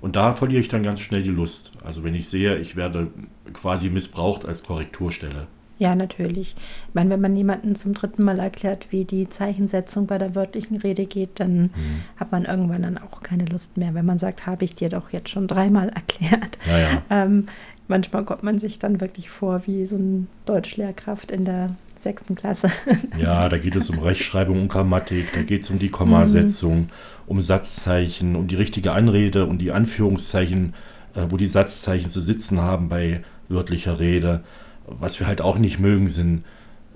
Und 0.01 0.17
da 0.17 0.33
verliere 0.33 0.61
ich 0.61 0.69
dann 0.69 0.85
ganz 0.85 1.01
schnell 1.01 1.23
die 1.23 1.31
Lust. 1.31 1.73
Also 1.85 2.05
wenn 2.05 2.15
ich 2.15 2.29
sehe, 2.29 2.57
ich 2.59 2.77
werde 2.77 3.09
quasi 3.53 3.91
missbraucht 3.91 4.45
als 4.45 4.63
Korrekturstelle. 4.63 5.49
Ja, 5.79 5.95
natürlich. 5.95 6.57
Ich 6.89 6.95
meine, 6.95 7.11
wenn 7.11 7.21
man 7.21 7.37
jemandem 7.37 7.77
zum 7.77 7.95
dritten 7.95 8.25
Mal 8.25 8.41
erklärt, 8.41 8.89
wie 8.91 9.05
die 9.05 9.29
Zeichensetzung 9.29 10.07
bei 10.07 10.19
der 10.19 10.35
wörtlichen 10.35 10.77
Rede 10.77 11.07
geht, 11.07 11.39
dann 11.41 11.63
mhm. 11.63 11.71
hat 12.17 12.33
man 12.33 12.45
irgendwann 12.45 12.83
dann 12.83 12.99
auch 12.99 13.23
keine 13.23 13.45
Lust 13.45 13.77
mehr, 13.77 13.95
wenn 13.95 14.05
man 14.05 14.19
sagt, 14.19 14.47
habe 14.47 14.65
ich 14.65 14.75
dir 14.75 14.89
doch 14.89 15.11
jetzt 15.11 15.31
schon 15.31 15.47
dreimal 15.47 15.89
erklärt. 15.89 16.59
Ja, 16.67 17.03
Ähm, 17.11 17.47
manchmal 17.87 18.25
kommt 18.25 18.43
man 18.43 18.59
sich 18.59 18.79
dann 18.79 19.01
wirklich 19.01 19.31
vor 19.31 19.63
wie 19.67 19.87
so 19.87 19.97
ein 19.97 20.27
Deutschlehrkraft 20.47 21.31
in 21.31 21.45
der 21.45 21.71
sechsten 22.03 22.35
Klasse. 22.35 22.71
Ja, 23.19 23.49
da 23.49 23.59
geht 23.59 23.77
es 23.77 23.91
um 23.91 23.99
Rechtschreibung 23.99 24.63
und 24.63 24.69
Grammatik, 24.69 25.33
da 25.35 25.43
geht 25.43 25.63
es 25.63 25.71
um 25.71 25.79
die 25.79 25.89
Kommasetzung, 25.89 26.79
mhm. 26.79 26.89
um 27.27 27.41
Satzzeichen, 27.41 28.37
um 28.37 28.49
die 28.49 28.57
richtige 28.57 28.93
Anrede 28.93 29.47
und 29.47 29.59
die 29.59 29.73
Anführungszeichen 29.73 30.75
äh, 31.19 31.27
wo 31.31 31.37
die 31.37 31.47
Satzzeichen 31.47 32.11
zu 32.11 32.21
sitzen 32.21 32.61
haben 32.61 32.89
bei 32.89 33.23
wörtlicher 33.49 33.99
Rede. 33.99 34.45
Was 34.87 35.19
wir 35.21 35.27
halt 35.27 35.41
auch 35.41 35.59
nicht 35.59 35.79
mögen, 35.79 36.09
sind 36.09 36.45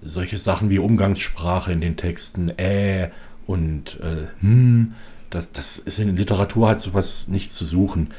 solche 0.03 0.39
Sachen 0.39 0.71
wie 0.71 0.79
Umgangssprache 0.79 1.73
in 1.73 1.81
den 1.81 1.97
Texten, 1.97 2.51
äh 2.59 3.11
und 3.47 3.99
äh, 4.01 4.29
hm. 4.41 4.95
Das, 5.31 5.51
das 5.51 5.79
ist 5.79 5.99
in 5.99 6.15
Literatur 6.15 6.69
halt 6.69 6.79
sowas 6.79 7.27
nicht 7.27 7.53
zu 7.53 7.65
suchen. 7.65 8.11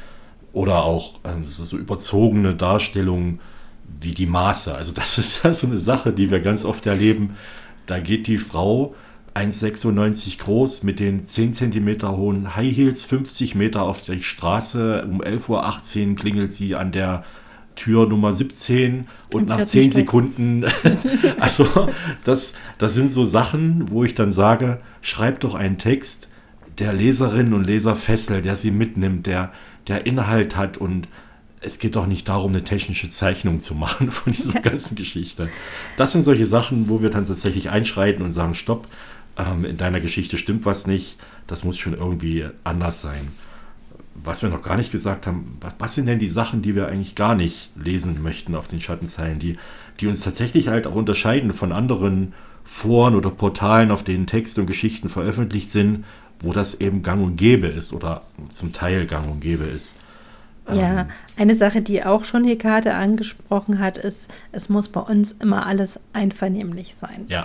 Oder 0.52 0.82
auch 0.82 1.20
ähm, 1.24 1.46
so, 1.46 1.64
so 1.64 1.78
überzogene 1.78 2.54
Darstellungen 2.54 3.38
wie 4.00 4.12
die 4.12 4.26
Maße. 4.26 4.74
Also 4.74 4.92
das 4.92 5.18
ist 5.18 5.44
ja 5.44 5.54
so 5.54 5.66
eine 5.66 5.80
Sache, 5.80 6.12
die 6.12 6.30
wir 6.30 6.40
ganz 6.40 6.64
oft 6.64 6.86
erleben. 6.86 7.36
Da 7.86 7.98
geht 7.98 8.26
die 8.26 8.38
Frau 8.38 8.94
1,96 9.34 10.38
groß 10.38 10.84
mit 10.84 11.00
den 11.00 11.22
10 11.22 11.54
cm 11.54 12.02
hohen 12.02 12.54
High 12.54 12.74
Heels 12.74 13.04
50 13.04 13.54
Meter 13.56 13.82
auf 13.82 14.02
die 14.04 14.20
Straße. 14.20 15.04
Um 15.08 15.20
11.18 15.20 16.10
Uhr 16.10 16.16
klingelt 16.16 16.52
sie 16.52 16.76
an 16.76 16.92
der 16.92 17.24
Tür 17.74 18.08
Nummer 18.08 18.32
17 18.32 19.08
und 19.32 19.48
nach 19.48 19.64
10 19.64 19.90
Sekunden. 19.90 20.64
also 21.40 21.66
das, 22.24 22.54
das 22.78 22.94
sind 22.94 23.10
so 23.10 23.24
Sachen, 23.24 23.90
wo 23.90 24.04
ich 24.04 24.14
dann 24.14 24.30
sage, 24.30 24.80
schreib 25.02 25.40
doch 25.40 25.56
einen 25.56 25.78
Text, 25.78 26.30
der 26.78 26.92
Leserinnen 26.92 27.52
und 27.52 27.64
Leser 27.64 27.96
fesselt, 27.96 28.44
der 28.44 28.56
sie 28.56 28.70
mitnimmt, 28.70 29.26
der, 29.26 29.52
der 29.88 30.06
Inhalt 30.06 30.56
hat 30.56 30.76
und 30.76 31.08
es 31.64 31.78
geht 31.78 31.96
doch 31.96 32.06
nicht 32.06 32.28
darum, 32.28 32.52
eine 32.52 32.64
technische 32.64 33.08
Zeichnung 33.08 33.58
zu 33.58 33.74
machen 33.74 34.10
von 34.10 34.32
dieser 34.32 34.60
ganzen 34.62 34.96
Geschichte. 34.96 35.48
Das 35.96 36.12
sind 36.12 36.22
solche 36.22 36.46
Sachen, 36.46 36.88
wo 36.88 37.02
wir 37.02 37.10
dann 37.10 37.26
tatsächlich 37.26 37.70
einschreiten 37.70 38.22
und 38.24 38.32
sagen, 38.32 38.54
stopp, 38.54 38.86
ähm, 39.38 39.64
in 39.64 39.76
deiner 39.76 40.00
Geschichte 40.00 40.38
stimmt 40.38 40.66
was 40.66 40.86
nicht, 40.86 41.16
das 41.46 41.64
muss 41.64 41.78
schon 41.78 41.94
irgendwie 41.94 42.46
anders 42.62 43.00
sein. 43.00 43.32
Was 44.14 44.42
wir 44.42 44.48
noch 44.48 44.62
gar 44.62 44.76
nicht 44.76 44.92
gesagt 44.92 45.26
haben, 45.26 45.56
was, 45.60 45.74
was 45.78 45.94
sind 45.94 46.06
denn 46.06 46.18
die 46.18 46.28
Sachen, 46.28 46.62
die 46.62 46.74
wir 46.74 46.88
eigentlich 46.88 47.14
gar 47.14 47.34
nicht 47.34 47.70
lesen 47.76 48.22
möchten 48.22 48.54
auf 48.54 48.68
den 48.68 48.80
Schattenzeilen, 48.80 49.38
die, 49.38 49.58
die 50.00 50.06
uns 50.06 50.20
tatsächlich 50.20 50.68
halt 50.68 50.86
auch 50.86 50.94
unterscheiden 50.94 51.52
von 51.52 51.72
anderen 51.72 52.32
Foren 52.62 53.14
oder 53.14 53.30
Portalen, 53.30 53.90
auf 53.90 54.04
denen 54.04 54.26
Texte 54.26 54.60
und 54.60 54.66
Geschichten 54.66 55.08
veröffentlicht 55.08 55.70
sind, 55.70 56.04
wo 56.40 56.52
das 56.52 56.80
eben 56.80 57.02
gang 57.02 57.22
und 57.22 57.36
gäbe 57.36 57.66
ist 57.66 57.92
oder 57.92 58.22
zum 58.52 58.72
Teil 58.72 59.06
gang 59.06 59.30
und 59.30 59.40
gäbe 59.40 59.64
ist. 59.64 59.98
Ja, 60.68 61.02
ähm, 61.02 61.06
eine 61.36 61.56
Sache, 61.56 61.82
die 61.82 62.04
auch 62.04 62.24
schon 62.24 62.44
Hekate 62.44 62.94
angesprochen 62.94 63.78
hat, 63.78 63.98
ist, 63.98 64.28
es 64.52 64.68
muss 64.68 64.88
bei 64.88 65.00
uns 65.00 65.32
immer 65.32 65.66
alles 65.66 66.00
einvernehmlich 66.12 66.94
sein. 66.94 67.26
Ja. 67.28 67.44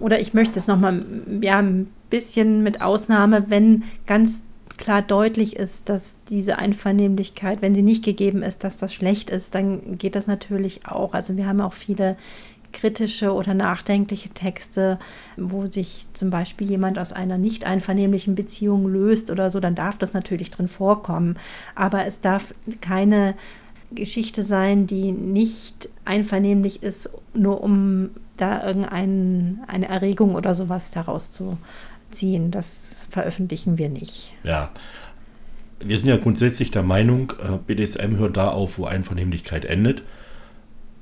Oder 0.00 0.20
ich 0.20 0.34
möchte 0.34 0.58
es 0.58 0.66
nochmal 0.66 1.04
ja, 1.40 1.58
ein 1.58 1.88
bisschen 2.10 2.62
mit 2.62 2.80
Ausnahme, 2.80 3.44
wenn 3.48 3.84
ganz 4.06 4.42
klar 4.76 5.02
deutlich 5.02 5.56
ist, 5.56 5.88
dass 5.88 6.16
diese 6.30 6.58
Einvernehmlichkeit, 6.58 7.62
wenn 7.62 7.74
sie 7.74 7.82
nicht 7.82 8.04
gegeben 8.04 8.42
ist, 8.42 8.64
dass 8.64 8.78
das 8.78 8.94
schlecht 8.94 9.28
ist, 9.28 9.54
dann 9.54 9.98
geht 9.98 10.14
das 10.14 10.26
natürlich 10.26 10.86
auch. 10.86 11.14
Also 11.14 11.36
wir 11.36 11.46
haben 11.46 11.60
auch 11.60 11.72
viele 11.72 12.16
kritische 12.72 13.32
oder 13.32 13.54
nachdenkliche 13.54 14.30
Texte, 14.30 14.98
wo 15.36 15.66
sich 15.66 16.06
zum 16.12 16.30
Beispiel 16.30 16.70
jemand 16.70 16.98
aus 16.98 17.12
einer 17.12 17.38
nicht 17.38 17.64
einvernehmlichen 17.64 18.34
Beziehung 18.34 18.86
löst 18.86 19.30
oder 19.30 19.50
so, 19.50 19.60
dann 19.60 19.74
darf 19.74 19.98
das 19.98 20.12
natürlich 20.12 20.50
drin 20.50 20.68
vorkommen. 20.68 21.36
Aber 21.74 22.06
es 22.06 22.20
darf 22.20 22.54
keine 22.80 23.34
Geschichte 23.90 24.44
sein, 24.44 24.86
die 24.86 25.12
nicht 25.12 25.88
einvernehmlich 26.04 26.82
ist, 26.82 27.10
nur 27.34 27.62
um 27.62 28.10
da 28.36 28.64
irgendeine 28.64 29.88
Erregung 29.88 30.34
oder 30.34 30.54
sowas 30.54 30.90
daraus 30.90 31.32
zu 31.32 31.58
ziehen. 32.10 32.50
Das 32.50 33.06
veröffentlichen 33.10 33.78
wir 33.78 33.88
nicht. 33.88 34.34
Ja. 34.44 34.70
Wir 35.80 35.98
sind 35.98 36.08
ja 36.08 36.16
grundsätzlich 36.16 36.72
der 36.72 36.82
Meinung, 36.82 37.32
äh, 37.40 37.56
BDSM 37.64 38.16
hört 38.16 38.36
da 38.36 38.50
auf, 38.50 38.78
wo 38.78 38.86
Einvernehmlichkeit 38.86 39.64
endet 39.64 40.02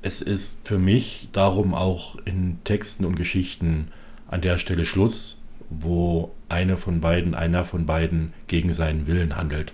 es 0.07 0.21
ist 0.21 0.65
für 0.65 0.79
mich 0.79 1.27
darum 1.33 1.73
auch 1.73 2.15
in 2.23 2.59
Texten 2.63 3.03
und 3.03 3.15
Geschichten 3.17 3.89
an 4.29 4.39
der 4.39 4.57
Stelle 4.57 4.85
Schluss, 4.85 5.41
wo 5.69 6.31
eine 6.47 6.77
von 6.77 7.01
beiden, 7.01 7.35
einer 7.35 7.65
von 7.65 7.85
beiden 7.85 8.31
gegen 8.47 8.71
seinen 8.71 9.05
Willen 9.05 9.35
handelt. 9.35 9.73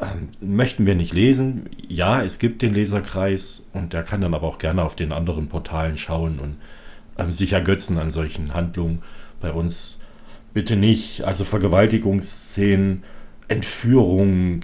Ähm, 0.00 0.28
möchten 0.40 0.86
wir 0.86 0.94
nicht 0.94 1.12
lesen? 1.12 1.68
Ja, 1.88 2.22
es 2.22 2.38
gibt 2.38 2.62
den 2.62 2.72
Leserkreis 2.72 3.66
und 3.72 3.92
der 3.92 4.04
kann 4.04 4.20
dann 4.20 4.32
aber 4.32 4.46
auch 4.46 4.58
gerne 4.58 4.84
auf 4.84 4.94
den 4.94 5.10
anderen 5.10 5.48
Portalen 5.48 5.96
schauen 5.96 6.38
und 6.38 6.56
ähm, 7.18 7.32
sich 7.32 7.52
ergötzen 7.52 7.98
an 7.98 8.12
solchen 8.12 8.54
Handlungen. 8.54 9.02
Bei 9.40 9.50
uns 9.50 10.00
bitte 10.54 10.76
nicht. 10.76 11.24
Also 11.24 11.42
Vergewaltigungsszenen, 11.42 13.02
Entführung, 13.48 14.60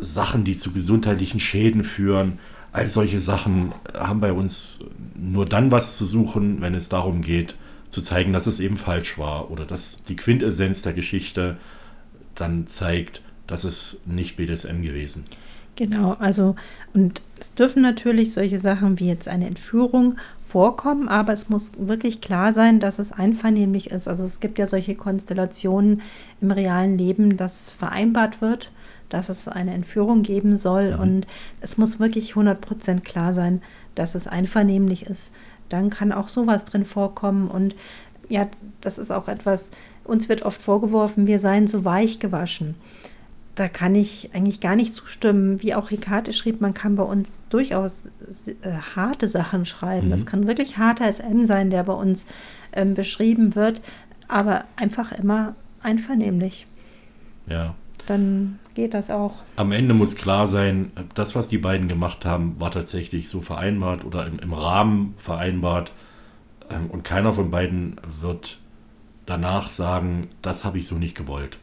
Sachen, 0.00 0.44
die 0.44 0.56
zu 0.56 0.72
gesundheitlichen 0.72 1.38
Schäden 1.38 1.84
führen 1.84 2.38
All 2.72 2.88
solche 2.88 3.20
Sachen 3.20 3.72
haben 3.92 4.20
bei 4.20 4.32
uns 4.32 4.80
nur 5.14 5.44
dann 5.44 5.70
was 5.70 5.98
zu 5.98 6.06
suchen, 6.06 6.60
wenn 6.60 6.74
es 6.74 6.88
darum 6.88 7.20
geht, 7.20 7.54
zu 7.90 8.00
zeigen, 8.00 8.32
dass 8.32 8.46
es 8.46 8.60
eben 8.60 8.78
falsch 8.78 9.18
war 9.18 9.50
oder 9.50 9.66
dass 9.66 10.02
die 10.04 10.16
Quintessenz 10.16 10.80
der 10.80 10.94
Geschichte 10.94 11.58
dann 12.34 12.66
zeigt, 12.66 13.20
dass 13.46 13.64
es 13.64 14.00
nicht 14.06 14.36
BDSM 14.36 14.82
gewesen. 14.82 15.24
Genau, 15.76 16.16
also 16.18 16.54
und 16.94 17.22
es 17.40 17.52
dürfen 17.54 17.82
natürlich 17.82 18.32
solche 18.32 18.58
Sachen 18.58 18.98
wie 18.98 19.08
jetzt 19.08 19.28
eine 19.28 19.46
Entführung 19.46 20.16
vorkommen, 20.46 21.08
aber 21.08 21.32
es 21.32 21.48
muss 21.48 21.72
wirklich 21.78 22.20
klar 22.20 22.52
sein, 22.52 22.78
dass 22.78 22.98
es 22.98 23.12
einvernehmlich 23.12 23.90
ist. 23.90 24.06
Also 24.06 24.24
es 24.24 24.40
gibt 24.40 24.58
ja 24.58 24.66
solche 24.66 24.94
Konstellationen 24.94 26.02
im 26.40 26.50
realen 26.50 26.98
Leben, 26.98 27.36
dass 27.36 27.70
vereinbart 27.70 28.42
wird 28.42 28.70
dass 29.12 29.28
es 29.28 29.46
eine 29.46 29.74
Entführung 29.74 30.22
geben 30.22 30.58
soll. 30.58 30.94
Mhm. 30.94 31.00
Und 31.00 31.26
es 31.60 31.76
muss 31.76 32.00
wirklich 32.00 32.32
100% 32.32 33.00
klar 33.00 33.32
sein, 33.34 33.60
dass 33.94 34.14
es 34.14 34.26
einvernehmlich 34.26 35.06
ist. 35.06 35.32
Dann 35.68 35.90
kann 35.90 36.12
auch 36.12 36.28
sowas 36.28 36.64
drin 36.64 36.84
vorkommen. 36.84 37.48
Und 37.48 37.74
ja, 38.28 38.48
das 38.80 38.98
ist 38.98 39.10
auch 39.10 39.28
etwas, 39.28 39.70
uns 40.04 40.28
wird 40.28 40.42
oft 40.42 40.60
vorgeworfen, 40.60 41.26
wir 41.26 41.38
seien 41.38 41.66
so 41.66 41.84
weich 41.84 42.18
gewaschen. 42.18 42.74
Da 43.54 43.68
kann 43.68 43.94
ich 43.94 44.30
eigentlich 44.34 44.60
gar 44.60 44.76
nicht 44.76 44.94
zustimmen. 44.94 45.60
Wie 45.60 45.74
auch 45.74 45.90
Hekate 45.90 46.32
schrieb, 46.32 46.62
man 46.62 46.72
kann 46.72 46.96
bei 46.96 47.02
uns 47.02 47.36
durchaus 47.50 48.06
äh, 48.46 48.72
harte 48.96 49.28
Sachen 49.28 49.66
schreiben. 49.66 50.06
Mhm. 50.06 50.10
Das 50.12 50.24
kann 50.24 50.46
wirklich 50.46 50.78
harter 50.78 51.12
SM 51.12 51.44
sein, 51.44 51.68
der 51.68 51.82
bei 51.82 51.92
uns 51.92 52.26
ähm, 52.72 52.94
beschrieben 52.94 53.54
wird, 53.54 53.82
aber 54.26 54.64
einfach 54.76 55.12
immer 55.12 55.54
einvernehmlich. 55.82 56.66
Ja. 57.46 57.74
Dann 58.06 58.58
geht 58.74 58.94
das 58.94 59.10
auch. 59.10 59.42
Am 59.56 59.72
Ende 59.72 59.94
muss 59.94 60.16
klar 60.16 60.48
sein, 60.48 60.90
das, 61.14 61.34
was 61.34 61.48
die 61.48 61.58
beiden 61.58 61.88
gemacht 61.88 62.24
haben, 62.24 62.56
war 62.58 62.70
tatsächlich 62.70 63.28
so 63.28 63.40
vereinbart 63.40 64.04
oder 64.04 64.26
im, 64.26 64.38
im 64.38 64.52
Rahmen 64.52 65.14
vereinbart. 65.18 65.92
Ähm, 66.70 66.90
und 66.90 67.04
keiner 67.04 67.32
von 67.32 67.50
beiden 67.50 67.96
wird 68.20 68.58
danach 69.26 69.70
sagen, 69.70 70.28
das 70.42 70.64
habe 70.64 70.78
ich 70.78 70.86
so 70.86 70.96
nicht 70.96 71.16
gewollt. 71.16 71.58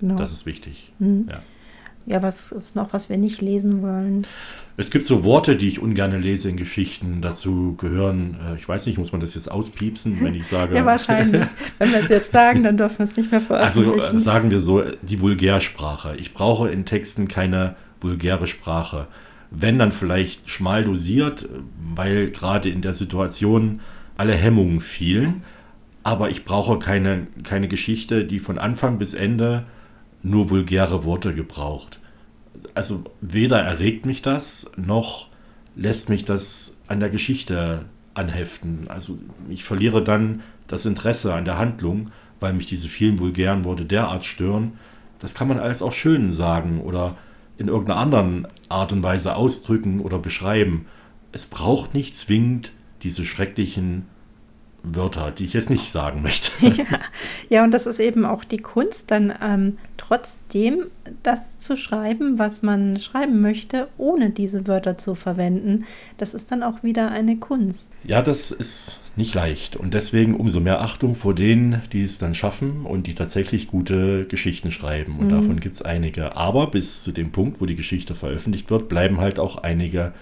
Genau. 0.00 0.16
Das 0.16 0.32
ist 0.32 0.46
wichtig. 0.46 0.92
Mhm. 0.98 1.28
Ja. 1.30 1.42
Ja, 2.08 2.22
was 2.22 2.52
ist 2.52 2.74
noch, 2.74 2.92
was 2.92 3.08
wir 3.08 3.18
nicht 3.18 3.42
lesen 3.42 3.82
wollen? 3.82 4.26
Es 4.78 4.90
gibt 4.90 5.06
so 5.06 5.24
Worte, 5.24 5.56
die 5.56 5.68
ich 5.68 5.80
ungern 5.80 6.22
lese 6.22 6.48
in 6.48 6.56
Geschichten. 6.56 7.20
Dazu 7.20 7.74
gehören, 7.76 8.36
äh, 8.46 8.56
ich 8.56 8.68
weiß 8.68 8.86
nicht, 8.86 8.96
muss 8.96 9.10
man 9.10 9.20
das 9.20 9.34
jetzt 9.34 9.50
auspiepsen, 9.50 10.18
wenn 10.22 10.34
ich 10.34 10.46
sage. 10.46 10.74
ja, 10.76 10.86
wahrscheinlich. 10.86 11.46
wenn 11.78 11.90
wir 11.90 12.00
es 12.00 12.08
jetzt 12.08 12.30
sagen, 12.30 12.62
dann 12.62 12.76
dürfen 12.76 12.98
wir 12.98 13.04
es 13.04 13.16
nicht 13.16 13.30
mehr 13.30 13.40
veröffentlichen. 13.40 14.00
Also 14.00 14.14
äh, 14.14 14.18
sagen 14.18 14.50
wir 14.50 14.60
so, 14.60 14.84
die 15.02 15.20
Vulgärsprache. 15.20 16.14
Ich 16.16 16.32
brauche 16.32 16.70
in 16.70 16.84
Texten 16.84 17.28
keine 17.28 17.74
vulgäre 18.00 18.46
Sprache. 18.46 19.08
Wenn 19.50 19.78
dann 19.78 19.92
vielleicht 19.92 20.48
schmal 20.48 20.84
dosiert, 20.84 21.48
weil 21.94 22.30
gerade 22.30 22.70
in 22.70 22.80
der 22.80 22.94
Situation 22.94 23.80
alle 24.16 24.34
Hemmungen 24.34 24.80
fielen. 24.80 25.42
Aber 26.04 26.30
ich 26.30 26.44
brauche 26.44 26.78
keine, 26.78 27.26
keine 27.42 27.66
Geschichte, 27.68 28.24
die 28.24 28.38
von 28.38 28.58
Anfang 28.58 28.98
bis 28.98 29.14
Ende 29.14 29.64
nur 30.22 30.50
vulgäre 30.50 31.04
Worte 31.04 31.34
gebraucht. 31.34 32.00
Also 32.74 33.04
weder 33.20 33.60
erregt 33.60 34.06
mich 34.06 34.22
das, 34.22 34.70
noch 34.76 35.28
lässt 35.76 36.08
mich 36.08 36.24
das 36.24 36.78
an 36.88 37.00
der 37.00 37.10
Geschichte 37.10 37.84
anheften. 38.14 38.86
Also 38.88 39.18
ich 39.48 39.64
verliere 39.64 40.02
dann 40.02 40.42
das 40.66 40.86
Interesse 40.86 41.34
an 41.34 41.44
der 41.44 41.58
Handlung, 41.58 42.10
weil 42.40 42.52
mich 42.52 42.66
diese 42.66 42.88
vielen 42.88 43.18
vulgären 43.18 43.64
Worte 43.64 43.84
derart 43.84 44.24
stören. 44.24 44.72
Das 45.20 45.34
kann 45.34 45.48
man 45.48 45.58
alles 45.58 45.82
auch 45.82 45.92
schön 45.92 46.32
sagen 46.32 46.80
oder 46.80 47.16
in 47.56 47.68
irgendeiner 47.68 48.00
anderen 48.00 48.46
Art 48.68 48.92
und 48.92 49.02
Weise 49.02 49.34
ausdrücken 49.34 50.00
oder 50.00 50.18
beschreiben. 50.18 50.86
Es 51.32 51.46
braucht 51.46 51.94
nicht 51.94 52.14
zwingend 52.16 52.72
diese 53.02 53.24
schrecklichen 53.24 54.06
Wörter, 54.82 55.30
die 55.30 55.44
ich 55.44 55.52
jetzt 55.52 55.70
nicht 55.70 55.90
sagen 55.90 56.22
möchte. 56.22 56.50
ja. 56.66 56.84
ja, 57.48 57.64
und 57.64 57.72
das 57.72 57.86
ist 57.86 58.00
eben 58.00 58.24
auch 58.24 58.44
die 58.44 58.58
Kunst, 58.58 59.10
dann 59.10 59.34
ähm, 59.42 59.78
trotzdem 59.96 60.86
das 61.22 61.58
zu 61.58 61.76
schreiben, 61.76 62.38
was 62.38 62.62
man 62.62 62.98
schreiben 62.98 63.40
möchte, 63.40 63.88
ohne 63.98 64.30
diese 64.30 64.66
Wörter 64.66 64.96
zu 64.96 65.14
verwenden. 65.14 65.84
Das 66.16 66.34
ist 66.34 66.52
dann 66.52 66.62
auch 66.62 66.82
wieder 66.82 67.10
eine 67.10 67.36
Kunst. 67.36 67.90
Ja, 68.04 68.22
das 68.22 68.50
ist 68.50 69.00
nicht 69.16 69.34
leicht. 69.34 69.76
Und 69.76 69.94
deswegen 69.94 70.34
umso 70.36 70.60
mehr 70.60 70.80
Achtung 70.80 71.16
vor 71.16 71.34
denen, 71.34 71.82
die 71.92 72.02
es 72.02 72.18
dann 72.18 72.34
schaffen 72.34 72.86
und 72.86 73.06
die 73.06 73.14
tatsächlich 73.14 73.66
gute 73.66 74.26
Geschichten 74.26 74.70
schreiben. 74.70 75.16
Und 75.18 75.26
mhm. 75.26 75.30
davon 75.30 75.60
gibt 75.60 75.74
es 75.74 75.82
einige. 75.82 76.36
Aber 76.36 76.68
bis 76.70 77.02
zu 77.02 77.12
dem 77.12 77.32
Punkt, 77.32 77.60
wo 77.60 77.66
die 77.66 77.76
Geschichte 77.76 78.14
veröffentlicht 78.14 78.70
wird, 78.70 78.88
bleiben 78.88 79.18
halt 79.18 79.38
auch 79.38 79.56
einige 79.56 80.12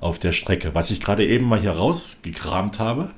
auf 0.00 0.18
der 0.18 0.32
Strecke. 0.32 0.74
Was 0.74 0.90
ich 0.90 1.00
gerade 1.00 1.26
eben 1.26 1.44
mal 1.44 1.60
hier 1.60 1.72
rausgekramt 1.72 2.78
habe, 2.78 3.10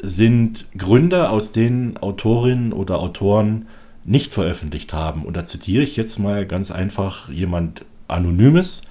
sind 0.00 0.66
Gründe, 0.76 1.30
aus 1.30 1.52
denen 1.52 1.96
Autorinnen 1.96 2.72
oder 2.72 3.00
Autoren 3.00 3.66
nicht 4.04 4.32
veröffentlicht 4.32 4.92
haben. 4.92 5.24
Und 5.24 5.36
da 5.36 5.44
zitiere 5.44 5.82
ich 5.82 5.96
jetzt 5.96 6.18
mal 6.18 6.46
ganz 6.46 6.70
einfach 6.70 7.28
jemand 7.28 7.84
Anonymes. 8.06 8.82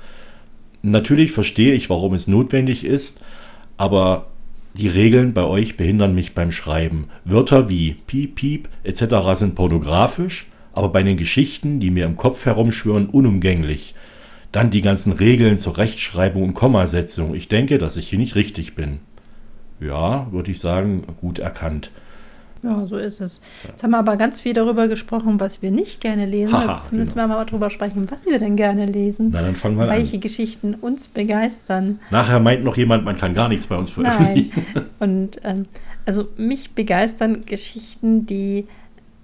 Natürlich 0.82 1.32
verstehe 1.32 1.74
ich, 1.74 1.90
warum 1.90 2.14
es 2.14 2.28
notwendig 2.28 2.84
ist, 2.86 3.24
aber 3.78 4.28
die 4.74 4.88
Regeln 4.88 5.34
bei 5.34 5.44
euch 5.44 5.76
behindern 5.76 6.14
mich 6.14 6.36
beim 6.36 6.52
Schreiben. 6.52 7.10
Wörter 7.26 7.68
wie 7.68 7.96
Piep, 8.06 8.36
Piep 8.36 8.70
etc. 8.84 9.34
sind 9.34 9.56
pornografisch, 9.56 10.48
aber 10.72 10.90
bei 10.90 11.02
den 11.02 11.18
Geschichten, 11.18 11.80
die 11.80 11.90
mir 11.90 12.06
im 12.06 12.16
Kopf 12.16 12.46
herumschwören, 12.46 13.08
unumgänglich. 13.08 13.96
Dann 14.52 14.70
die 14.70 14.82
ganzen 14.82 15.14
Regeln 15.14 15.58
zur 15.58 15.78
Rechtschreibung 15.78 16.44
und 16.44 16.54
Kommasetzung. 16.54 17.34
Ich 17.34 17.48
denke, 17.48 17.80
dass 17.80 17.98
ich 17.98 18.10
hier 18.10 18.20
nicht 18.20 18.36
richtig 18.36 18.76
bin 18.76 19.00
ja, 19.80 20.28
würde 20.32 20.52
ich 20.52 20.60
sagen, 20.60 21.04
gut 21.22 21.40
erkannt. 21.40 21.92
Ja, 22.64 22.86
so 22.88 22.98
ist 22.98 23.22
es. 23.22 23.42
Jetzt 23.68 23.84
haben 23.84 23.92
wir 23.92 24.00
aber 24.00 24.18
ganz 24.18 24.40
viel 24.40 24.54
darüber 24.54 24.88
gesprochen, 24.88 25.40
was 25.40 25.62
wir 25.62 25.72
nicht 25.72 26.02
gerne 26.02 26.26
lesen. 26.26 26.54
Haha, 26.54 26.74
Jetzt 26.74 26.92
müssen 26.92 27.14
genau. 27.14 27.28
wir 27.28 27.36
mal 27.36 27.46
darüber 27.46 27.70
sprechen, 27.70 28.08
was 28.10 28.26
wir 28.26 28.40
denn 28.40 28.56
gerne 28.56 28.86
lesen. 28.86 29.30
Na, 29.32 29.42
dann 29.42 29.56
fangen 29.56 29.78
wir 29.78 29.88
Welche 29.88 30.16
an. 30.16 30.22
Geschichten 30.22 30.74
uns 30.74 31.08
begeistern. 31.08 32.00
Nachher 32.10 32.40
meint 32.40 32.64
noch 32.64 32.78
jemand, 32.78 33.06
man 33.06 33.16
kann 33.16 33.34
gar 33.34 33.48
nichts 33.48 33.68
bei 33.68 33.78
uns 33.78 33.92
veröffentlichen. 33.92 34.66
Nein. 34.74 34.86
Und 35.00 35.40
ähm, 35.44 35.66
also 36.06 36.28
mich 36.38 36.72
begeistern 36.72 37.46
Geschichten, 37.46 38.26
die 38.26 38.66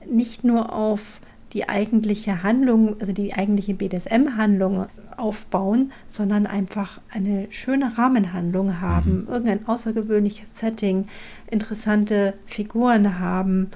nicht 0.10 0.44
nur 0.44 0.74
auf 0.74 1.20
die 1.54 1.70
eigentliche 1.70 2.44
Handlung, 2.44 2.96
also 3.00 3.14
die 3.14 3.34
eigentliche 3.34 3.74
BDSM-Handlung 3.74 4.88
aufbauen, 5.18 5.92
sondern 6.08 6.46
einfach 6.46 7.00
eine 7.12 7.48
schöne 7.52 7.98
Rahmenhandlung 7.98 8.82
haben, 8.82 9.22
mhm. 9.22 9.28
irgendein 9.28 9.68
außergewöhnliches 9.68 10.58
Setting, 10.58 11.08
interessante 11.50 12.34
Figuren 12.46 13.20
haben. 13.20 13.72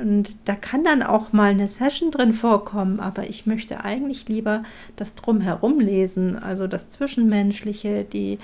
Und 0.00 0.36
da 0.44 0.54
kann 0.54 0.84
dann 0.84 1.02
auch 1.02 1.32
mal 1.32 1.50
eine 1.50 1.68
Session 1.68 2.10
drin 2.10 2.34
vorkommen, 2.34 3.00
aber 3.00 3.24
ich 3.24 3.46
möchte 3.46 3.84
eigentlich 3.84 4.28
lieber 4.28 4.64
das 4.96 5.14
Drumherum 5.14 5.80
lesen, 5.80 6.38
also 6.38 6.66
das 6.66 6.90
Zwischenmenschliche, 6.90 8.04
die 8.04 8.38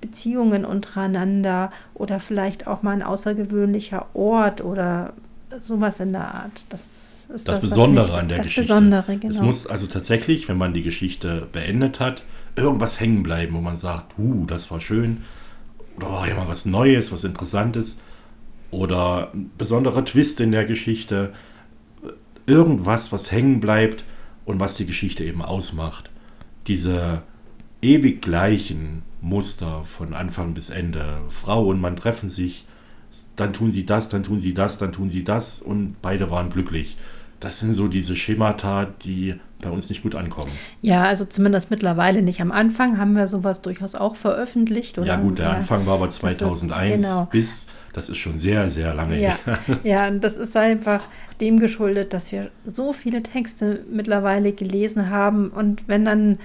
Beziehungen 0.00 0.64
untereinander 0.64 1.70
oder 1.94 2.20
vielleicht 2.20 2.66
auch 2.66 2.82
mal 2.82 2.90
ein 2.90 3.02
außergewöhnlicher 3.02 4.06
Ort 4.14 4.62
oder 4.62 5.12
sowas 5.60 6.00
in 6.00 6.12
der 6.12 6.34
Art. 6.34 6.66
Das 6.68 7.11
ist 7.32 7.48
das, 7.48 7.60
das 7.60 7.70
Besondere 7.70 8.18
an 8.18 8.28
der 8.28 8.38
das 8.38 8.46
Geschichte. 8.46 8.74
Besondere, 8.74 9.16
genau. 9.16 9.34
Es 9.34 9.40
muss 9.40 9.66
also 9.66 9.86
tatsächlich, 9.86 10.48
wenn 10.48 10.58
man 10.58 10.74
die 10.74 10.82
Geschichte 10.82 11.48
beendet 11.52 12.00
hat, 12.00 12.22
irgendwas 12.56 13.00
hängen 13.00 13.22
bleiben, 13.22 13.54
wo 13.54 13.60
man 13.60 13.76
sagt, 13.76 14.18
uh, 14.18 14.46
das 14.46 14.70
war 14.70 14.80
schön. 14.80 15.22
Oder 15.96 16.10
war 16.10 16.28
ja 16.28 16.34
mal 16.34 16.48
was 16.48 16.66
Neues, 16.66 17.12
was 17.12 17.24
Interessantes. 17.24 17.98
Oder 18.70 19.30
ein 19.34 19.50
besonderer 19.58 20.04
Twist 20.04 20.40
in 20.40 20.52
der 20.52 20.64
Geschichte. 20.64 21.32
Irgendwas, 22.46 23.12
was 23.12 23.30
hängen 23.30 23.60
bleibt 23.60 24.04
und 24.44 24.60
was 24.60 24.76
die 24.76 24.86
Geschichte 24.86 25.24
eben 25.24 25.42
ausmacht. 25.42 26.10
Diese 26.66 27.22
ewig 27.80 28.22
gleichen 28.22 29.02
Muster 29.20 29.84
von 29.84 30.14
Anfang 30.14 30.54
bis 30.54 30.70
Ende. 30.70 31.18
Frau 31.28 31.66
und 31.66 31.80
Mann 31.80 31.96
treffen 31.96 32.28
sich, 32.28 32.66
dann 33.36 33.52
tun 33.52 33.70
sie 33.70 33.86
das, 33.86 34.08
dann 34.08 34.24
tun 34.24 34.38
sie 34.38 34.54
das, 34.54 34.78
dann 34.78 34.92
tun 34.92 35.10
sie 35.10 35.24
das 35.24 35.60
und 35.60 35.96
beide 36.00 36.30
waren 36.30 36.50
glücklich 36.50 36.96
das 37.42 37.58
sind 37.58 37.72
so 37.72 37.88
diese 37.88 38.14
Schemata, 38.14 38.86
die 39.02 39.34
bei 39.60 39.68
uns 39.68 39.90
nicht 39.90 40.02
gut 40.02 40.14
ankommen. 40.14 40.52
Ja, 40.80 41.04
also 41.04 41.24
zumindest 41.24 41.70
mittlerweile 41.70 42.22
nicht. 42.22 42.40
Am 42.40 42.52
Anfang 42.52 42.98
haben 42.98 43.14
wir 43.14 43.26
sowas 43.26 43.62
durchaus 43.62 43.94
auch 43.96 44.14
veröffentlicht. 44.14 44.98
Oder? 44.98 45.08
Ja 45.08 45.16
gut, 45.16 45.38
der 45.38 45.50
Anfang 45.50 45.84
war 45.86 45.94
aber 45.94 46.08
2001 46.08 46.94
ist, 46.94 47.02
genau. 47.02 47.28
bis, 47.30 47.68
das 47.92 48.10
ist 48.10 48.18
schon 48.18 48.38
sehr, 48.38 48.70
sehr 48.70 48.94
lange 48.94 49.20
ja. 49.20 49.36
her. 49.44 49.58
Ja, 49.84 50.10
das 50.10 50.36
ist 50.36 50.56
einfach 50.56 51.02
dem 51.40 51.58
geschuldet, 51.58 52.12
dass 52.12 52.30
wir 52.30 52.50
so 52.64 52.92
viele 52.92 53.22
Texte 53.24 53.84
mittlerweile 53.90 54.52
gelesen 54.52 55.10
haben 55.10 55.48
und 55.48 55.88
wenn 55.88 56.04
dann 56.04 56.38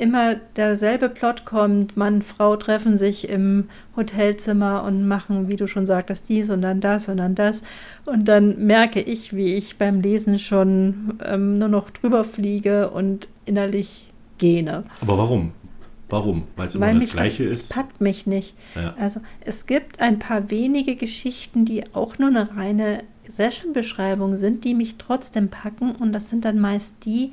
immer 0.00 0.36
derselbe 0.56 1.08
Plot 1.08 1.44
kommt. 1.44 1.96
Mann, 1.96 2.22
Frau 2.22 2.56
treffen 2.56 2.98
sich 2.98 3.28
im 3.28 3.68
Hotelzimmer 3.96 4.82
und 4.84 5.06
machen, 5.06 5.48
wie 5.48 5.56
du 5.56 5.66
schon 5.66 5.86
sagtest, 5.86 6.28
dies 6.28 6.50
und 6.50 6.62
dann 6.62 6.80
das 6.80 7.08
und 7.08 7.18
dann 7.18 7.34
das. 7.34 7.62
Und 8.06 8.24
dann 8.26 8.66
merke 8.66 9.00
ich, 9.00 9.36
wie 9.36 9.54
ich 9.54 9.76
beim 9.76 10.00
Lesen 10.00 10.38
schon 10.38 11.18
ähm, 11.24 11.58
nur 11.58 11.68
noch 11.68 11.90
drüber 11.90 12.24
fliege 12.24 12.90
und 12.90 13.28
innerlich 13.44 14.08
gähne. 14.38 14.84
Aber 15.02 15.18
warum? 15.18 15.52
Warum? 16.08 16.44
Weil 16.56 16.66
es 16.66 16.74
immer 16.74 16.92
das 16.92 17.10
Gleiche 17.10 17.44
das, 17.44 17.52
ist? 17.52 17.70
Das 17.70 17.76
packt 17.76 18.00
mich 18.00 18.26
nicht. 18.26 18.56
Ja. 18.74 18.94
Also 18.98 19.20
es 19.42 19.66
gibt 19.66 20.00
ein 20.00 20.18
paar 20.18 20.50
wenige 20.50 20.96
Geschichten, 20.96 21.64
die 21.64 21.84
auch 21.94 22.18
nur 22.18 22.30
eine 22.30 22.56
reine 22.56 23.04
Session-Beschreibung 23.28 24.36
sind, 24.36 24.64
die 24.64 24.74
mich 24.74 24.96
trotzdem 24.96 25.48
packen. 25.48 25.92
Und 25.92 26.12
das 26.12 26.30
sind 26.30 26.44
dann 26.44 26.58
meist 26.58 26.94
die, 27.04 27.32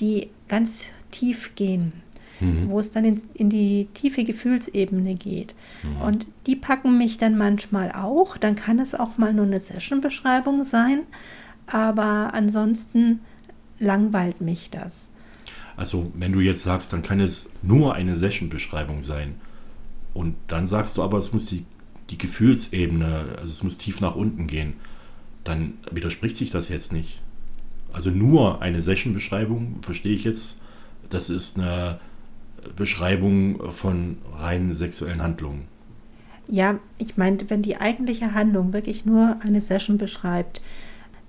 die 0.00 0.30
ganz 0.48 0.86
tief 1.10 1.54
gehen 1.54 2.03
mhm. 2.40 2.68
wo 2.68 2.80
es 2.80 2.90
dann 2.90 3.04
in, 3.04 3.22
in, 3.34 3.50
die 3.50 3.88
tiefe 3.94 4.24
Gefühlsebene 4.24 5.14
geht. 5.14 5.54
Mhm. 5.82 6.02
Und 6.02 6.26
die 6.46 6.56
packen 6.56 6.98
mich 6.98 7.18
dann 7.18 7.36
manchmal 7.36 7.92
auch. 7.92 8.36
Dann 8.36 8.54
kann 8.54 8.78
es 8.78 8.94
auch 8.94 9.18
mal 9.18 9.32
nur 9.32 9.46
eine 9.46 9.60
Session-Beschreibung 9.60 10.64
sein. 10.64 11.00
Aber 11.66 12.34
ansonsten 12.34 13.20
langweilt 13.78 14.40
mich 14.40 14.70
das. 14.70 15.10
Also, 15.76 16.12
wenn 16.14 16.32
du 16.32 16.40
jetzt 16.40 16.62
sagst, 16.62 16.92
dann 16.92 17.02
kann 17.02 17.20
es 17.20 17.50
nur 17.62 17.94
eine 17.94 18.14
Session-Beschreibung 18.14 19.02
sein. 19.02 19.34
Und 20.12 20.36
dann 20.46 20.66
sagst 20.66 20.96
du 20.96 21.02
aber, 21.02 21.18
es 21.18 21.32
muss 21.32 21.46
die, 21.46 21.64
die 22.10 22.18
Gefühlsebene, 22.18 23.36
also 23.38 23.50
es 23.50 23.62
muss 23.62 23.78
tief 23.78 24.00
nach 24.00 24.14
unten 24.14 24.46
gehen. 24.46 24.74
Dann 25.42 25.74
widerspricht 25.90 26.36
sich 26.36 26.50
das 26.50 26.68
jetzt 26.68 26.92
nicht. 26.92 27.20
Also 27.92 28.10
nur 28.10 28.62
eine 28.62 28.82
Session-Beschreibung, 28.82 29.78
verstehe 29.82 30.14
ich 30.14 30.24
jetzt, 30.24 30.60
das 31.10 31.30
ist 31.30 31.58
eine 31.58 32.00
Beschreibung 32.76 33.70
von 33.70 34.18
rein 34.36 34.74
sexuellen 34.74 35.22
Handlungen. 35.22 35.64
Ja, 36.48 36.78
ich 36.98 37.16
meine, 37.16 37.38
wenn 37.48 37.62
die 37.62 37.78
eigentliche 37.78 38.34
Handlung 38.34 38.72
wirklich 38.72 39.06
nur 39.06 39.36
eine 39.42 39.60
Session 39.60 39.96
beschreibt, 39.98 40.60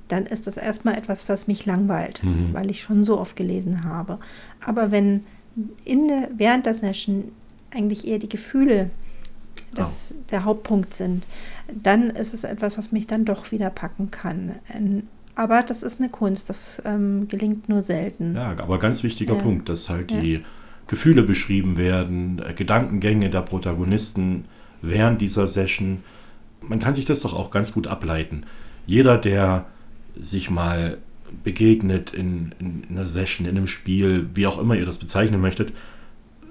dann 0.08 0.26
ist 0.26 0.46
das 0.46 0.58
erstmal 0.58 0.96
etwas, 0.96 1.28
was 1.30 1.48
mich 1.48 1.66
langweilt, 1.66 2.24
mhm. 2.24 2.54
weil 2.54 2.70
ich 2.70 2.82
schon 2.82 3.04
so 3.04 3.20
oft 3.20 3.36
gelesen 3.36 3.84
habe. 3.86 4.20
Aber 4.64 4.92
wenn 4.92 5.24
in 5.84 6.08
der, 6.08 6.30
während 6.36 6.66
der 6.66 6.76
Session 6.76 7.32
eigentlich 7.74 8.08
eher 8.08 8.20
die 8.20 8.30
Gefühle 8.30 8.92
das, 9.74 10.14
oh. 10.16 10.22
der 10.32 10.46
Hauptpunkt 10.46 10.94
sind, 10.94 11.28
dann 11.72 12.10
ist 12.10 12.34
es 12.34 12.44
etwas, 12.44 12.78
was 12.78 12.92
mich 12.92 13.08
dann 13.08 13.26
doch 13.26 13.52
wieder 13.52 13.70
packen 13.70 14.12
kann. 14.12 14.54
Aber 15.36 15.64
das 15.64 15.84
ist 15.84 16.00
eine 16.00 16.10
Kunst, 16.10 16.50
das 16.50 16.82
ähm, 16.86 17.28
gelingt 17.28 17.68
nur 17.68 17.82
selten. 17.82 18.36
Ja, 18.36 18.52
aber 18.52 18.80
ganz 18.80 19.04
wichtiger 19.04 19.36
ja. 19.36 19.42
Punkt, 19.42 19.68
dass 19.68 19.90
halt 19.90 20.12
ja. 20.12 20.22
die 20.22 20.46
Gefühle 20.88 21.24
beschrieben 21.24 21.78
werden, 21.78 22.42
äh, 22.46 22.54
Gedankengänge 22.54 23.30
der 23.30 23.42
Protagonisten 23.42 24.46
während 24.82 25.22
dieser 25.22 25.48
Session. 25.48 26.04
Man 26.62 26.80
kann 26.80 26.96
sich 26.96 27.06
das 27.06 27.22
doch 27.22 27.34
auch 27.34 27.52
ganz 27.52 27.72
gut 27.72 27.88
ableiten. 27.88 28.44
Jeder, 28.86 29.18
der 29.18 29.66
sich 30.20 30.50
mal 30.50 30.98
begegnet 31.44 32.14
in, 32.14 32.54
in, 32.60 32.84
in 32.84 32.98
einer 32.98 33.06
Session, 33.06 33.48
in 33.48 33.58
einem 33.58 33.68
Spiel, 33.68 34.30
wie 34.34 34.48
auch 34.48 34.60
immer 34.60 34.76
ihr 34.76 34.86
das 34.86 35.00
bezeichnen 35.00 35.42
möchtet, 35.42 35.74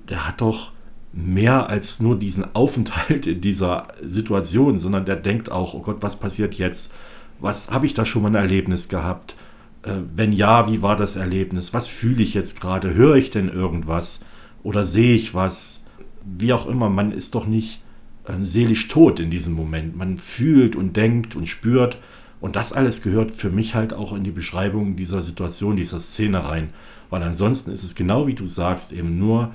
der 0.08 0.26
hat 0.26 0.40
doch 0.40 0.72
mehr 1.12 1.68
als 1.68 2.00
nur 2.00 2.18
diesen 2.18 2.54
Aufenthalt 2.54 3.26
in 3.26 3.40
dieser 3.40 3.88
Situation, 4.02 4.78
sondern 4.78 5.04
der 5.04 5.16
denkt 5.16 5.50
auch, 5.50 5.74
oh 5.74 5.80
Gott, 5.80 5.98
was 6.00 6.18
passiert 6.18 6.54
jetzt? 6.54 6.92
Was 7.40 7.70
habe 7.70 7.86
ich 7.86 7.94
da 7.94 8.04
schon 8.04 8.22
mal 8.22 8.28
ein 8.28 8.34
Erlebnis 8.34 8.88
gehabt? 8.88 9.36
Äh, 9.84 9.92
wenn 10.14 10.32
ja, 10.32 10.70
wie 10.70 10.82
war 10.82 10.96
das 10.96 11.16
Erlebnis? 11.16 11.74
Was 11.74 11.88
fühle 11.88 12.22
ich 12.22 12.34
jetzt 12.34 12.60
gerade? 12.60 12.94
Höre 12.94 13.16
ich 13.16 13.30
denn 13.30 13.48
irgendwas? 13.48 14.24
Oder 14.62 14.84
sehe 14.84 15.14
ich 15.14 15.34
was? 15.34 15.84
Wie 16.24 16.52
auch 16.52 16.66
immer, 16.66 16.88
man 16.88 17.12
ist 17.12 17.34
doch 17.34 17.46
nicht 17.46 17.82
äh, 18.26 18.32
seelisch 18.42 18.88
tot 18.88 19.20
in 19.20 19.30
diesem 19.30 19.54
Moment. 19.54 19.96
Man 19.96 20.16
fühlt 20.18 20.74
und 20.74 20.96
denkt 20.96 21.36
und 21.36 21.46
spürt. 21.46 21.98
Und 22.40 22.56
das 22.56 22.72
alles 22.72 23.02
gehört 23.02 23.32
für 23.34 23.50
mich 23.50 23.74
halt 23.74 23.94
auch 23.94 24.14
in 24.14 24.24
die 24.24 24.30
Beschreibung 24.30 24.96
dieser 24.96 25.22
Situation, 25.22 25.76
dieser 25.76 25.98
Szene 25.98 26.44
rein. 26.44 26.70
Weil 27.10 27.22
ansonsten 27.22 27.70
ist 27.70 27.84
es 27.84 27.94
genau 27.94 28.26
wie 28.26 28.34
du 28.34 28.46
sagst, 28.46 28.92
eben 28.92 29.18
nur 29.18 29.52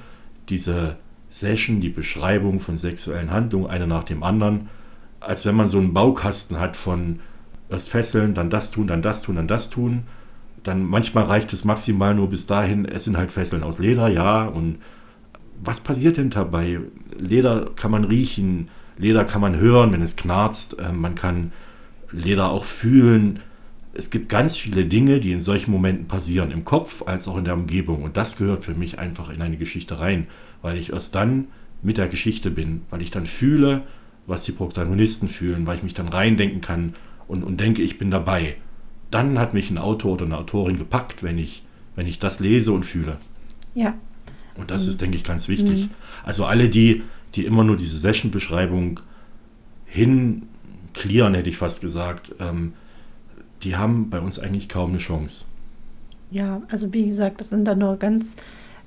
diese 0.49 0.97
Session, 1.29 1.81
die 1.81 1.89
Beschreibung 1.89 2.59
von 2.59 2.77
sexuellen 2.77 3.31
Handlungen, 3.31 3.67
eine 3.69 3.87
nach 3.87 4.03
dem 4.03 4.23
anderen. 4.23 4.69
als 5.19 5.45
wenn 5.45 5.55
man 5.55 5.67
so 5.67 5.77
einen 5.77 5.93
Baukasten 5.93 6.59
hat 6.59 6.77
von 6.77 7.19
erst 7.69 7.89
fesseln, 7.89 8.33
dann 8.33 8.49
das 8.49 8.71
tun, 8.71 8.87
dann 8.87 9.01
das 9.01 9.21
tun, 9.21 9.35
dann 9.35 9.47
das 9.47 9.69
tun. 9.69 10.03
Dann 10.69 10.85
manchmal 10.85 11.23
reicht 11.23 11.51
es 11.51 11.65
maximal 11.65 12.13
nur 12.13 12.29
bis 12.29 12.45
dahin, 12.45 12.85
es 12.85 13.03
sind 13.03 13.17
halt 13.17 13.31
Fesseln 13.31 13.63
aus 13.63 13.79
Leder, 13.79 14.07
ja. 14.07 14.45
Und 14.45 14.77
was 15.63 15.79
passiert 15.79 16.17
denn 16.17 16.29
dabei? 16.29 16.79
Leder 17.17 17.71
kann 17.75 17.89
man 17.89 18.03
riechen, 18.03 18.69
Leder 18.95 19.25
kann 19.25 19.41
man 19.41 19.55
hören, 19.55 19.91
wenn 19.93 20.03
es 20.03 20.15
knarzt, 20.15 20.77
äh, 20.77 20.91
man 20.91 21.15
kann 21.15 21.53
Leder 22.11 22.51
auch 22.51 22.65
fühlen. 22.65 23.39
Es 23.93 24.11
gibt 24.11 24.29
ganz 24.29 24.57
viele 24.57 24.85
Dinge, 24.85 25.19
die 25.19 25.31
in 25.31 25.41
solchen 25.41 25.71
Momenten 25.71 26.07
passieren, 26.07 26.51
im 26.51 26.65
Kopf 26.65 27.01
als 27.07 27.27
auch 27.27 27.37
in 27.37 27.45
der 27.45 27.55
Umgebung. 27.55 28.03
Und 28.03 28.15
das 28.15 28.37
gehört 28.37 28.63
für 28.63 28.75
mich 28.75 28.99
einfach 28.99 29.31
in 29.31 29.41
eine 29.41 29.57
Geschichte 29.57 29.99
rein, 29.99 30.27
weil 30.61 30.77
ich 30.77 30.93
erst 30.93 31.15
dann 31.15 31.47
mit 31.81 31.97
der 31.97 32.09
Geschichte 32.09 32.51
bin, 32.51 32.81
weil 32.91 33.01
ich 33.01 33.09
dann 33.09 33.25
fühle, 33.25 33.85
was 34.27 34.43
die 34.43 34.51
Protagonisten 34.51 35.29
fühlen, 35.29 35.65
weil 35.65 35.77
ich 35.77 35.83
mich 35.83 35.95
dann 35.95 36.09
reindenken 36.09 36.61
kann 36.61 36.93
und, 37.27 37.43
und 37.43 37.59
denke, 37.59 37.81
ich 37.81 37.97
bin 37.97 38.11
dabei. 38.11 38.57
Dann 39.11 39.39
hat 39.39 39.53
mich 39.53 39.71
ein 39.71 39.77
Autor 39.77 40.13
oder 40.13 40.25
eine 40.25 40.37
Autorin 40.37 40.77
gepackt, 40.77 41.23
wenn 41.23 41.37
ich, 41.37 41.63
wenn 41.95 42.07
ich 42.07 42.19
das 42.19 42.39
lese 42.39 42.71
und 42.71 42.85
fühle. 42.85 43.17
Ja. 43.73 43.95
Und 44.55 44.71
das 44.71 44.83
mhm. 44.83 44.89
ist, 44.89 45.01
denke 45.01 45.17
ich, 45.17 45.23
ganz 45.23 45.47
wichtig. 45.47 45.85
Mhm. 45.85 45.89
Also 46.23 46.45
alle, 46.45 46.69
die, 46.69 47.03
die 47.35 47.45
immer 47.45 47.63
nur 47.63 47.77
diese 47.77 47.97
Session-Beschreibung 47.97 48.99
hinklären, 49.85 51.33
hätte 51.33 51.49
ich 51.49 51.57
fast 51.57 51.81
gesagt, 51.81 52.35
ähm, 52.39 52.73
die 53.63 53.75
haben 53.75 54.09
bei 54.09 54.19
uns 54.19 54.39
eigentlich 54.39 54.69
kaum 54.69 54.91
eine 54.91 54.99
Chance. 54.99 55.45
Ja, 56.31 56.61
also 56.69 56.93
wie 56.93 57.07
gesagt, 57.07 57.41
das 57.41 57.49
sind 57.49 57.65
dann 57.65 57.79
nur 57.79 57.97
ganz 57.97 58.35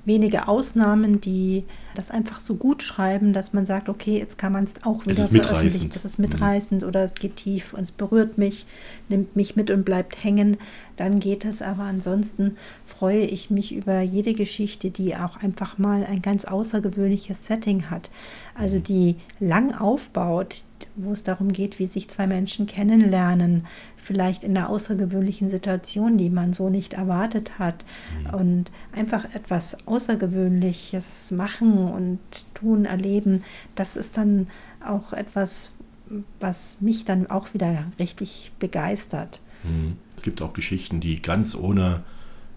wenige 0.05 0.47
Ausnahmen, 0.47 1.21
die 1.21 1.63
das 1.95 2.11
einfach 2.11 2.39
so 2.39 2.55
gut 2.55 2.83
schreiben, 2.83 3.33
dass 3.33 3.53
man 3.53 3.65
sagt, 3.65 3.87
okay, 3.87 4.17
jetzt 4.17 4.37
kann 4.37 4.51
man 4.51 4.65
es 4.65 4.73
auch 4.83 5.05
wieder 5.05 5.23
es 5.23 5.29
veröffentlichen. 5.29 5.91
Das 5.93 6.05
ist 6.05 6.19
mitreißend 6.19 6.81
mhm. 6.81 6.87
oder 6.87 7.03
es 7.03 7.15
geht 7.15 7.37
tief 7.37 7.73
und 7.73 7.81
es 7.81 7.91
berührt 7.91 8.37
mich, 8.37 8.65
nimmt 9.09 9.35
mich 9.35 9.55
mit 9.55 9.71
und 9.71 9.85
bleibt 9.85 10.23
hängen. 10.23 10.57
Dann 10.97 11.19
geht 11.19 11.45
es. 11.45 11.61
Aber 11.61 11.83
ansonsten 11.83 12.57
freue 12.85 13.21
ich 13.21 13.49
mich 13.49 13.73
über 13.73 14.01
jede 14.01 14.33
Geschichte, 14.33 14.91
die 14.91 15.15
auch 15.15 15.37
einfach 15.37 15.77
mal 15.77 16.05
ein 16.05 16.21
ganz 16.21 16.45
außergewöhnliches 16.45 17.45
Setting 17.45 17.89
hat. 17.89 18.09
Also 18.55 18.77
mhm. 18.77 18.83
die 18.83 19.15
lang 19.39 19.73
aufbaut, 19.73 20.63
wo 20.95 21.11
es 21.11 21.23
darum 21.23 21.51
geht, 21.51 21.79
wie 21.79 21.87
sich 21.87 22.09
zwei 22.09 22.27
Menschen 22.27 22.67
kennenlernen, 22.67 23.65
vielleicht 23.97 24.43
in 24.43 24.55
einer 24.55 24.69
außergewöhnlichen 24.69 25.49
Situation, 25.49 26.17
die 26.17 26.29
man 26.29 26.53
so 26.53 26.69
nicht 26.69 26.93
erwartet 26.93 27.57
hat. 27.59 27.83
Mhm. 28.19 28.39
Und 28.39 28.71
einfach 28.91 29.25
etwas 29.33 29.87
Außergewöhnliches 29.87 31.31
machen 31.31 31.77
und 31.87 32.19
tun, 32.53 32.85
erleben, 32.85 33.43
das 33.75 33.95
ist 33.95 34.17
dann 34.17 34.47
auch 34.85 35.13
etwas, 35.13 35.71
was 36.39 36.77
mich 36.81 37.05
dann 37.05 37.29
auch 37.29 37.53
wieder 37.53 37.85
richtig 37.99 38.51
begeistert. 38.59 39.41
Mhm. 39.63 39.97
Es 40.15 40.23
gibt 40.23 40.41
auch 40.41 40.53
Geschichten, 40.53 40.99
die 40.99 41.21
ganz 41.21 41.55
ohne 41.55 42.03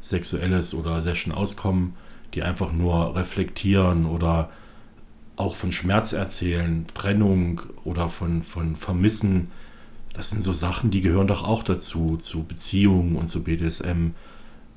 Sexuelles 0.02 0.74
oder 0.74 1.00
Session 1.00 1.32
auskommen, 1.32 1.94
die 2.34 2.42
einfach 2.42 2.72
nur 2.72 3.16
reflektieren 3.16 4.06
oder 4.06 4.50
auch 5.36 5.54
von 5.54 5.70
Schmerz 5.70 6.12
erzählen, 6.12 6.86
Trennung 6.94 7.62
oder 7.84 8.08
von, 8.08 8.42
von 8.42 8.74
Vermissen. 8.74 9.50
Das 10.14 10.30
sind 10.30 10.42
so 10.42 10.52
Sachen, 10.52 10.90
die 10.90 11.02
gehören 11.02 11.26
doch 11.26 11.44
auch 11.44 11.62
dazu, 11.62 12.16
zu 12.16 12.44
Beziehungen 12.44 13.16
und 13.16 13.28
zu 13.28 13.42
BDSM. 13.44 14.12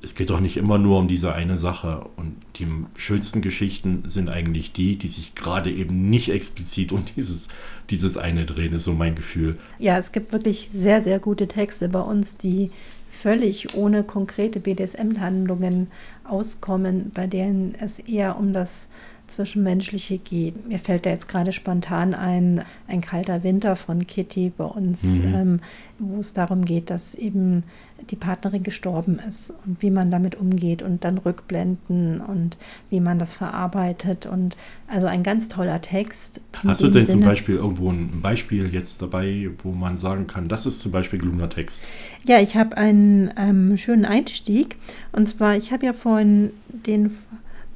Es 0.02 0.14
geht 0.14 0.30
doch 0.30 0.40
nicht 0.40 0.56
immer 0.58 0.78
nur 0.78 0.98
um 0.98 1.08
diese 1.08 1.32
eine 1.32 1.56
Sache. 1.56 2.06
Und 2.16 2.36
die 2.56 2.66
schönsten 2.96 3.40
Geschichten 3.40 4.04
sind 4.06 4.28
eigentlich 4.28 4.72
die, 4.72 4.96
die 4.96 5.08
sich 5.08 5.34
gerade 5.34 5.70
eben 5.70 6.10
nicht 6.10 6.28
explizit 6.30 6.92
um 6.92 7.04
dieses, 7.16 7.48
dieses 7.88 8.18
eine 8.18 8.44
drehen, 8.44 8.74
ist 8.74 8.84
so 8.84 8.92
mein 8.92 9.14
Gefühl. 9.14 9.58
Ja, 9.78 9.98
es 9.98 10.12
gibt 10.12 10.32
wirklich 10.32 10.70
sehr, 10.72 11.02
sehr 11.02 11.18
gute 11.18 11.48
Texte 11.48 11.88
bei 11.88 12.00
uns, 12.00 12.36
die 12.36 12.70
völlig 13.08 13.74
ohne 13.74 14.02
konkrete 14.02 14.60
BDSM-Handlungen 14.60 15.88
auskommen, 16.24 17.10
bei 17.12 17.26
denen 17.26 17.74
es 17.78 17.98
eher 17.98 18.38
um 18.38 18.52
das 18.52 18.88
Zwischenmenschliche 19.30 20.18
geht. 20.18 20.68
Mir 20.68 20.78
fällt 20.78 21.06
da 21.06 21.10
jetzt 21.10 21.28
gerade 21.28 21.52
spontan 21.52 22.14
ein, 22.14 22.62
ein 22.88 23.00
kalter 23.00 23.42
Winter 23.42 23.76
von 23.76 24.06
Kitty 24.06 24.52
bei 24.56 24.64
uns, 24.64 25.20
mhm. 25.20 25.34
ähm, 25.34 25.60
wo 25.98 26.20
es 26.20 26.32
darum 26.32 26.64
geht, 26.64 26.90
dass 26.90 27.14
eben 27.14 27.64
die 28.10 28.16
Partnerin 28.16 28.62
gestorben 28.62 29.20
ist 29.28 29.52
und 29.66 29.82
wie 29.82 29.90
man 29.90 30.10
damit 30.10 30.34
umgeht 30.34 30.82
und 30.82 31.04
dann 31.04 31.18
Rückblenden 31.18 32.20
und 32.20 32.56
wie 32.88 33.00
man 33.00 33.18
das 33.18 33.32
verarbeitet 33.32 34.26
und 34.26 34.56
also 34.86 35.06
ein 35.06 35.22
ganz 35.22 35.48
toller 35.48 35.80
Text. 35.80 36.40
Hast 36.64 36.80
du 36.80 36.88
denn 36.88 37.04
Sinne. 37.04 37.20
zum 37.20 37.28
Beispiel 37.28 37.56
irgendwo 37.56 37.90
ein 37.90 38.20
Beispiel 38.22 38.72
jetzt 38.72 39.02
dabei, 39.02 39.50
wo 39.62 39.72
man 39.72 39.98
sagen 39.98 40.26
kann, 40.26 40.48
das 40.48 40.66
ist 40.66 40.80
zum 40.80 40.92
Beispiel 40.92 41.18
gelungener 41.18 41.50
Text? 41.50 41.84
Ja, 42.24 42.40
ich 42.40 42.56
habe 42.56 42.76
einen 42.76 43.30
ähm, 43.36 43.76
schönen 43.76 44.04
Einstieg 44.04 44.76
und 45.12 45.28
zwar, 45.28 45.56
ich 45.56 45.72
habe 45.72 45.86
ja 45.86 45.92
vorhin 45.92 46.50
den 46.68 47.16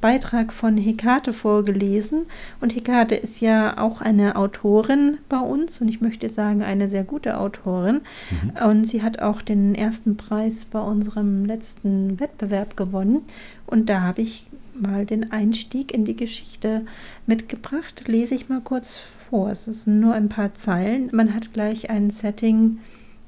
Beitrag 0.05 0.53
von 0.53 0.77
Hekate 0.77 1.33
vorgelesen. 1.33 2.27
Und 2.61 2.75
Hekate 2.75 3.15
ist 3.15 3.41
ja 3.41 3.79
auch 3.79 4.01
eine 4.01 4.35
Autorin 4.35 5.17
bei 5.29 5.39
uns 5.39 5.81
und 5.81 5.87
ich 5.87 5.99
möchte 5.99 6.29
sagen, 6.29 6.61
eine 6.61 6.89
sehr 6.89 7.03
gute 7.03 7.39
Autorin. 7.39 8.01
Mhm. 8.29 8.67
Und 8.67 8.87
sie 8.87 9.01
hat 9.01 9.17
auch 9.17 9.41
den 9.41 9.73
ersten 9.73 10.15
Preis 10.15 10.65
bei 10.65 10.79
unserem 10.79 11.43
letzten 11.43 12.19
Wettbewerb 12.19 12.77
gewonnen. 12.77 13.23
Und 13.65 13.89
da 13.89 14.01
habe 14.01 14.21
ich 14.21 14.45
mal 14.79 15.07
den 15.07 15.31
Einstieg 15.31 15.91
in 15.91 16.05
die 16.05 16.15
Geschichte 16.15 16.85
mitgebracht. 17.25 18.03
Lese 18.05 18.35
ich 18.35 18.47
mal 18.47 18.61
kurz 18.61 18.99
vor. 19.31 19.49
Es 19.49 19.63
sind 19.63 19.99
nur 19.99 20.13
ein 20.13 20.29
paar 20.29 20.53
Zeilen. 20.53 21.09
Man 21.13 21.33
hat 21.33 21.51
gleich 21.51 21.89
ein 21.89 22.11
Setting 22.11 22.77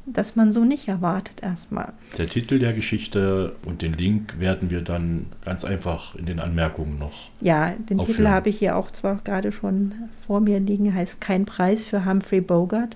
das 0.08 0.36
man 0.36 0.52
so 0.52 0.64
nicht 0.64 0.88
erwartet 0.88 1.44
erstmal. 1.44 1.94
Der 2.18 2.30
Titel 2.30 2.60
der 2.60 2.74
Geschichte 2.74 3.56
und 3.66 3.82
den 3.82 3.94
Link 3.94 4.40
werden 4.40 4.70
wir 4.70 4.82
dann 4.82 5.28
ganz 5.44 5.66
einfach 5.66 6.16
in 6.16 6.26
den 6.26 6.40
Anmerkungen 6.40 6.98
noch. 6.98 7.30
Ja, 7.42 7.72
den 7.72 8.00
aufführen. 8.00 8.18
Titel 8.18 8.28
habe 8.30 8.50
ich 8.50 8.60
hier 8.60 8.78
auch 8.78 8.90
zwar 8.90 9.20
gerade 9.24 9.52
schon 9.52 9.94
vor 10.26 10.40
mir 10.40 10.60
liegen, 10.60 10.94
heißt 10.94 11.20
Kein 11.20 11.46
Preis 11.46 11.86
für 11.86 12.06
Humphrey 12.06 12.42
Bogart. 12.42 12.96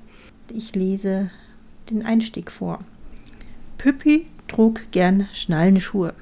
Ich 0.49 0.73
lese 0.73 1.29
den 1.89 2.05
Einstieg 2.05 2.51
vor. 2.51 2.79
Püppi 3.77 4.27
trug 4.47 4.81
gern 4.91 5.27
Schnallenschuhe. 5.33 6.13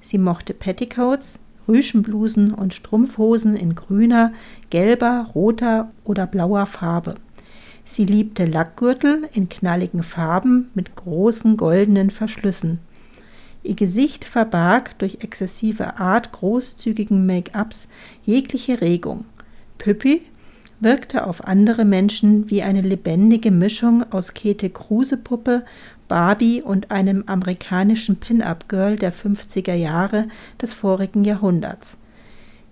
Sie 0.00 0.18
mochte 0.18 0.54
Petticoats, 0.54 1.38
Rüschenblusen 1.66 2.54
und 2.54 2.72
Strumpfhosen 2.72 3.56
in 3.56 3.74
grüner, 3.74 4.32
gelber, 4.70 5.26
roter 5.34 5.90
oder 6.04 6.26
blauer 6.26 6.64
Farbe. 6.64 7.16
Sie 7.90 8.04
liebte 8.04 8.44
Lackgürtel 8.44 9.30
in 9.32 9.48
knalligen 9.48 10.02
Farben 10.02 10.68
mit 10.74 10.94
großen 10.94 11.56
goldenen 11.56 12.10
Verschlüssen. 12.10 12.80
Ihr 13.62 13.76
Gesicht 13.76 14.26
verbarg 14.26 14.98
durch 14.98 15.18
exzessive 15.22 15.98
Art 15.98 16.30
großzügigen 16.32 17.24
Make-ups 17.24 17.88
jegliche 18.24 18.82
Regung. 18.82 19.24
Püppi 19.78 20.20
wirkte 20.80 21.26
auf 21.26 21.46
andere 21.46 21.86
Menschen 21.86 22.50
wie 22.50 22.62
eine 22.62 22.82
lebendige 22.82 23.50
Mischung 23.50 24.04
aus 24.12 24.34
Käthe 24.34 24.68
Kruse-Puppe, 24.68 25.64
Barbie 26.08 26.60
und 26.60 26.90
einem 26.90 27.24
amerikanischen 27.26 28.16
Pin-Up-Girl 28.16 28.96
der 28.96 29.14
50er 29.14 29.74
Jahre 29.74 30.28
des 30.60 30.74
vorigen 30.74 31.24
Jahrhunderts. 31.24 31.96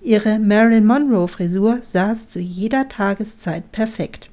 Ihre 0.03 0.39
Marilyn 0.39 0.85
Monroe-Frisur 0.85 1.79
saß 1.85 2.29
zu 2.29 2.39
jeder 2.39 2.91
Tageszeit 2.91 3.73
perfekt. 3.73 4.29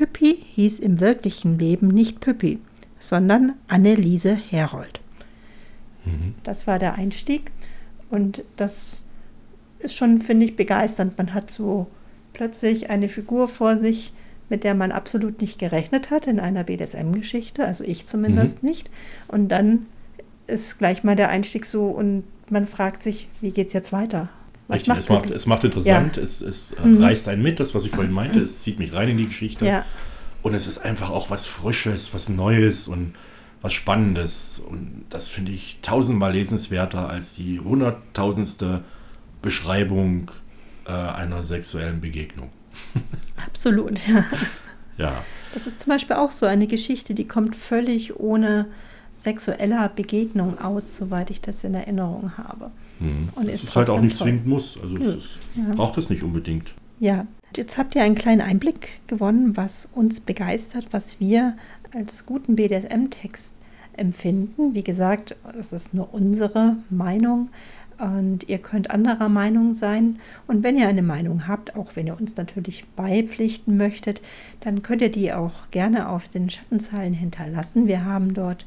Püppi 0.00 0.42
hieß 0.54 0.78
im 0.78 0.98
wirklichen 0.98 1.58
Leben 1.58 1.88
nicht 1.88 2.20
Püppi, 2.20 2.58
sondern 2.98 3.52
Anneliese 3.68 4.34
Herold. 4.34 4.98
Mhm. 6.06 6.36
Das 6.42 6.66
war 6.66 6.78
der 6.78 6.94
Einstieg 6.94 7.52
und 8.08 8.42
das 8.56 9.04
ist 9.78 9.94
schon, 9.94 10.22
finde 10.22 10.46
ich, 10.46 10.56
begeisternd. 10.56 11.18
Man 11.18 11.34
hat 11.34 11.50
so 11.50 11.86
plötzlich 12.32 12.88
eine 12.88 13.10
Figur 13.10 13.46
vor 13.46 13.76
sich, 13.76 14.14
mit 14.48 14.64
der 14.64 14.74
man 14.74 14.90
absolut 14.90 15.42
nicht 15.42 15.58
gerechnet 15.58 16.10
hat 16.10 16.26
in 16.26 16.40
einer 16.40 16.64
BDSM-Geschichte, 16.64 17.66
also 17.66 17.84
ich 17.84 18.06
zumindest 18.06 18.62
mhm. 18.62 18.70
nicht. 18.70 18.90
Und 19.28 19.48
dann 19.48 19.84
ist 20.46 20.78
gleich 20.78 21.04
mal 21.04 21.14
der 21.14 21.28
Einstieg 21.28 21.66
so 21.66 21.88
und 21.88 22.24
man 22.48 22.64
fragt 22.66 23.02
sich, 23.02 23.28
wie 23.42 23.50
geht 23.50 23.66
es 23.66 23.74
jetzt 23.74 23.92
weiter? 23.92 24.30
Richtig, 24.70 24.96
es 24.96 25.08
macht, 25.08 25.30
es 25.30 25.46
macht 25.46 25.64
interessant, 25.64 26.16
ja. 26.16 26.22
es, 26.22 26.40
es 26.40 26.72
äh, 26.72 26.86
mhm. 26.86 27.02
reißt 27.02 27.28
einen 27.28 27.42
mit, 27.42 27.60
das, 27.60 27.74
was 27.74 27.84
ich 27.84 27.90
vorhin 27.90 28.12
meinte, 28.12 28.40
es 28.40 28.62
zieht 28.62 28.78
mich 28.78 28.92
rein 28.92 29.08
in 29.08 29.16
die 29.16 29.26
Geschichte. 29.26 29.64
Ja. 29.66 29.84
Und 30.42 30.54
es 30.54 30.66
ist 30.66 30.78
einfach 30.78 31.10
auch 31.10 31.30
was 31.30 31.46
Frisches, 31.46 32.14
was 32.14 32.28
Neues 32.28 32.88
und 32.88 33.14
was 33.62 33.72
Spannendes. 33.72 34.58
Und 34.58 35.04
das 35.10 35.28
finde 35.28 35.52
ich 35.52 35.78
tausendmal 35.82 36.32
lesenswerter 36.32 37.08
als 37.08 37.34
die 37.34 37.60
hunderttausendste 37.60 38.82
Beschreibung 39.42 40.30
äh, 40.86 40.92
einer 40.92 41.42
sexuellen 41.42 42.00
Begegnung. 42.00 42.50
Absolut, 43.46 43.98
ja. 44.06 44.24
Ja. 44.96 45.24
Das 45.54 45.66
ist 45.66 45.80
zum 45.80 45.90
Beispiel 45.90 46.16
auch 46.16 46.30
so 46.30 46.46
eine 46.46 46.66
Geschichte, 46.66 47.14
die 47.14 47.26
kommt 47.26 47.56
völlig 47.56 48.18
ohne 48.18 48.66
sexueller 49.16 49.88
Begegnung 49.88 50.58
aus, 50.58 50.96
soweit 50.96 51.30
ich 51.30 51.40
das 51.40 51.64
in 51.64 51.74
Erinnerung 51.74 52.36
habe. 52.36 52.70
Mhm. 53.00 53.30
Und 53.34 53.48
es 53.48 53.54
ist, 53.54 53.64
ist 53.64 53.76
halt 53.76 53.90
auch 53.90 54.00
nicht 54.00 54.16
zwingend 54.16 54.46
muss. 54.46 54.78
Also 54.80 54.96
es 54.96 55.16
ist, 55.16 55.38
ja. 55.56 55.74
braucht 55.74 55.98
es 55.98 56.08
nicht 56.10 56.22
unbedingt. 56.22 56.72
Ja, 57.00 57.26
Jetzt 57.56 57.78
habt 57.78 57.96
ihr 57.96 58.04
einen 58.04 58.14
kleinen 58.14 58.42
Einblick 58.42 59.00
gewonnen, 59.08 59.56
was 59.56 59.88
uns 59.92 60.20
begeistert, 60.20 60.86
was 60.92 61.18
wir 61.18 61.56
als 61.92 62.24
guten 62.24 62.54
BDSM-Text 62.54 63.54
empfinden. 63.96 64.74
Wie 64.74 64.84
gesagt, 64.84 65.34
es 65.58 65.72
ist 65.72 65.92
nur 65.92 66.14
unsere 66.14 66.76
Meinung 66.90 67.50
und 67.98 68.48
ihr 68.48 68.58
könnt 68.58 68.92
anderer 68.92 69.28
Meinung 69.28 69.74
sein. 69.74 70.20
Und 70.46 70.62
wenn 70.62 70.78
ihr 70.78 70.86
eine 70.86 71.02
Meinung 71.02 71.48
habt, 71.48 71.74
auch 71.74 71.96
wenn 71.96 72.06
ihr 72.06 72.18
uns 72.18 72.36
natürlich 72.36 72.84
beipflichten 72.94 73.76
möchtet, 73.76 74.22
dann 74.60 74.82
könnt 74.82 75.02
ihr 75.02 75.10
die 75.10 75.32
auch 75.32 75.70
gerne 75.72 76.08
auf 76.08 76.28
den 76.28 76.50
Schattenzeilen 76.50 77.14
hinterlassen. 77.14 77.88
Wir 77.88 78.04
haben 78.04 78.32
dort 78.32 78.64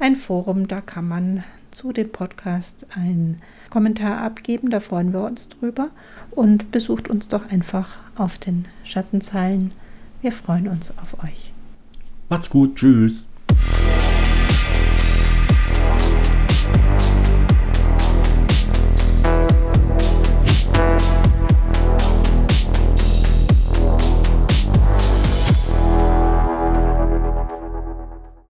ein 0.00 0.16
Forum, 0.16 0.66
da 0.66 0.80
kann 0.80 1.06
man 1.06 1.44
zu 1.76 1.92
dem 1.92 2.10
Podcast 2.10 2.86
einen 2.96 3.36
Kommentar 3.68 4.22
abgeben, 4.22 4.70
da 4.70 4.80
freuen 4.80 5.12
wir 5.12 5.20
uns 5.24 5.50
drüber. 5.50 5.90
Und 6.30 6.70
besucht 6.72 7.08
uns 7.08 7.28
doch 7.28 7.50
einfach 7.50 7.98
auf 8.16 8.38
den 8.38 8.64
Schattenzeilen. 8.82 9.72
Wir 10.22 10.32
freuen 10.32 10.68
uns 10.68 10.96
auf 10.96 11.22
euch. 11.22 11.52
Macht's 12.30 12.48
gut, 12.48 12.76
tschüss. 12.76 13.28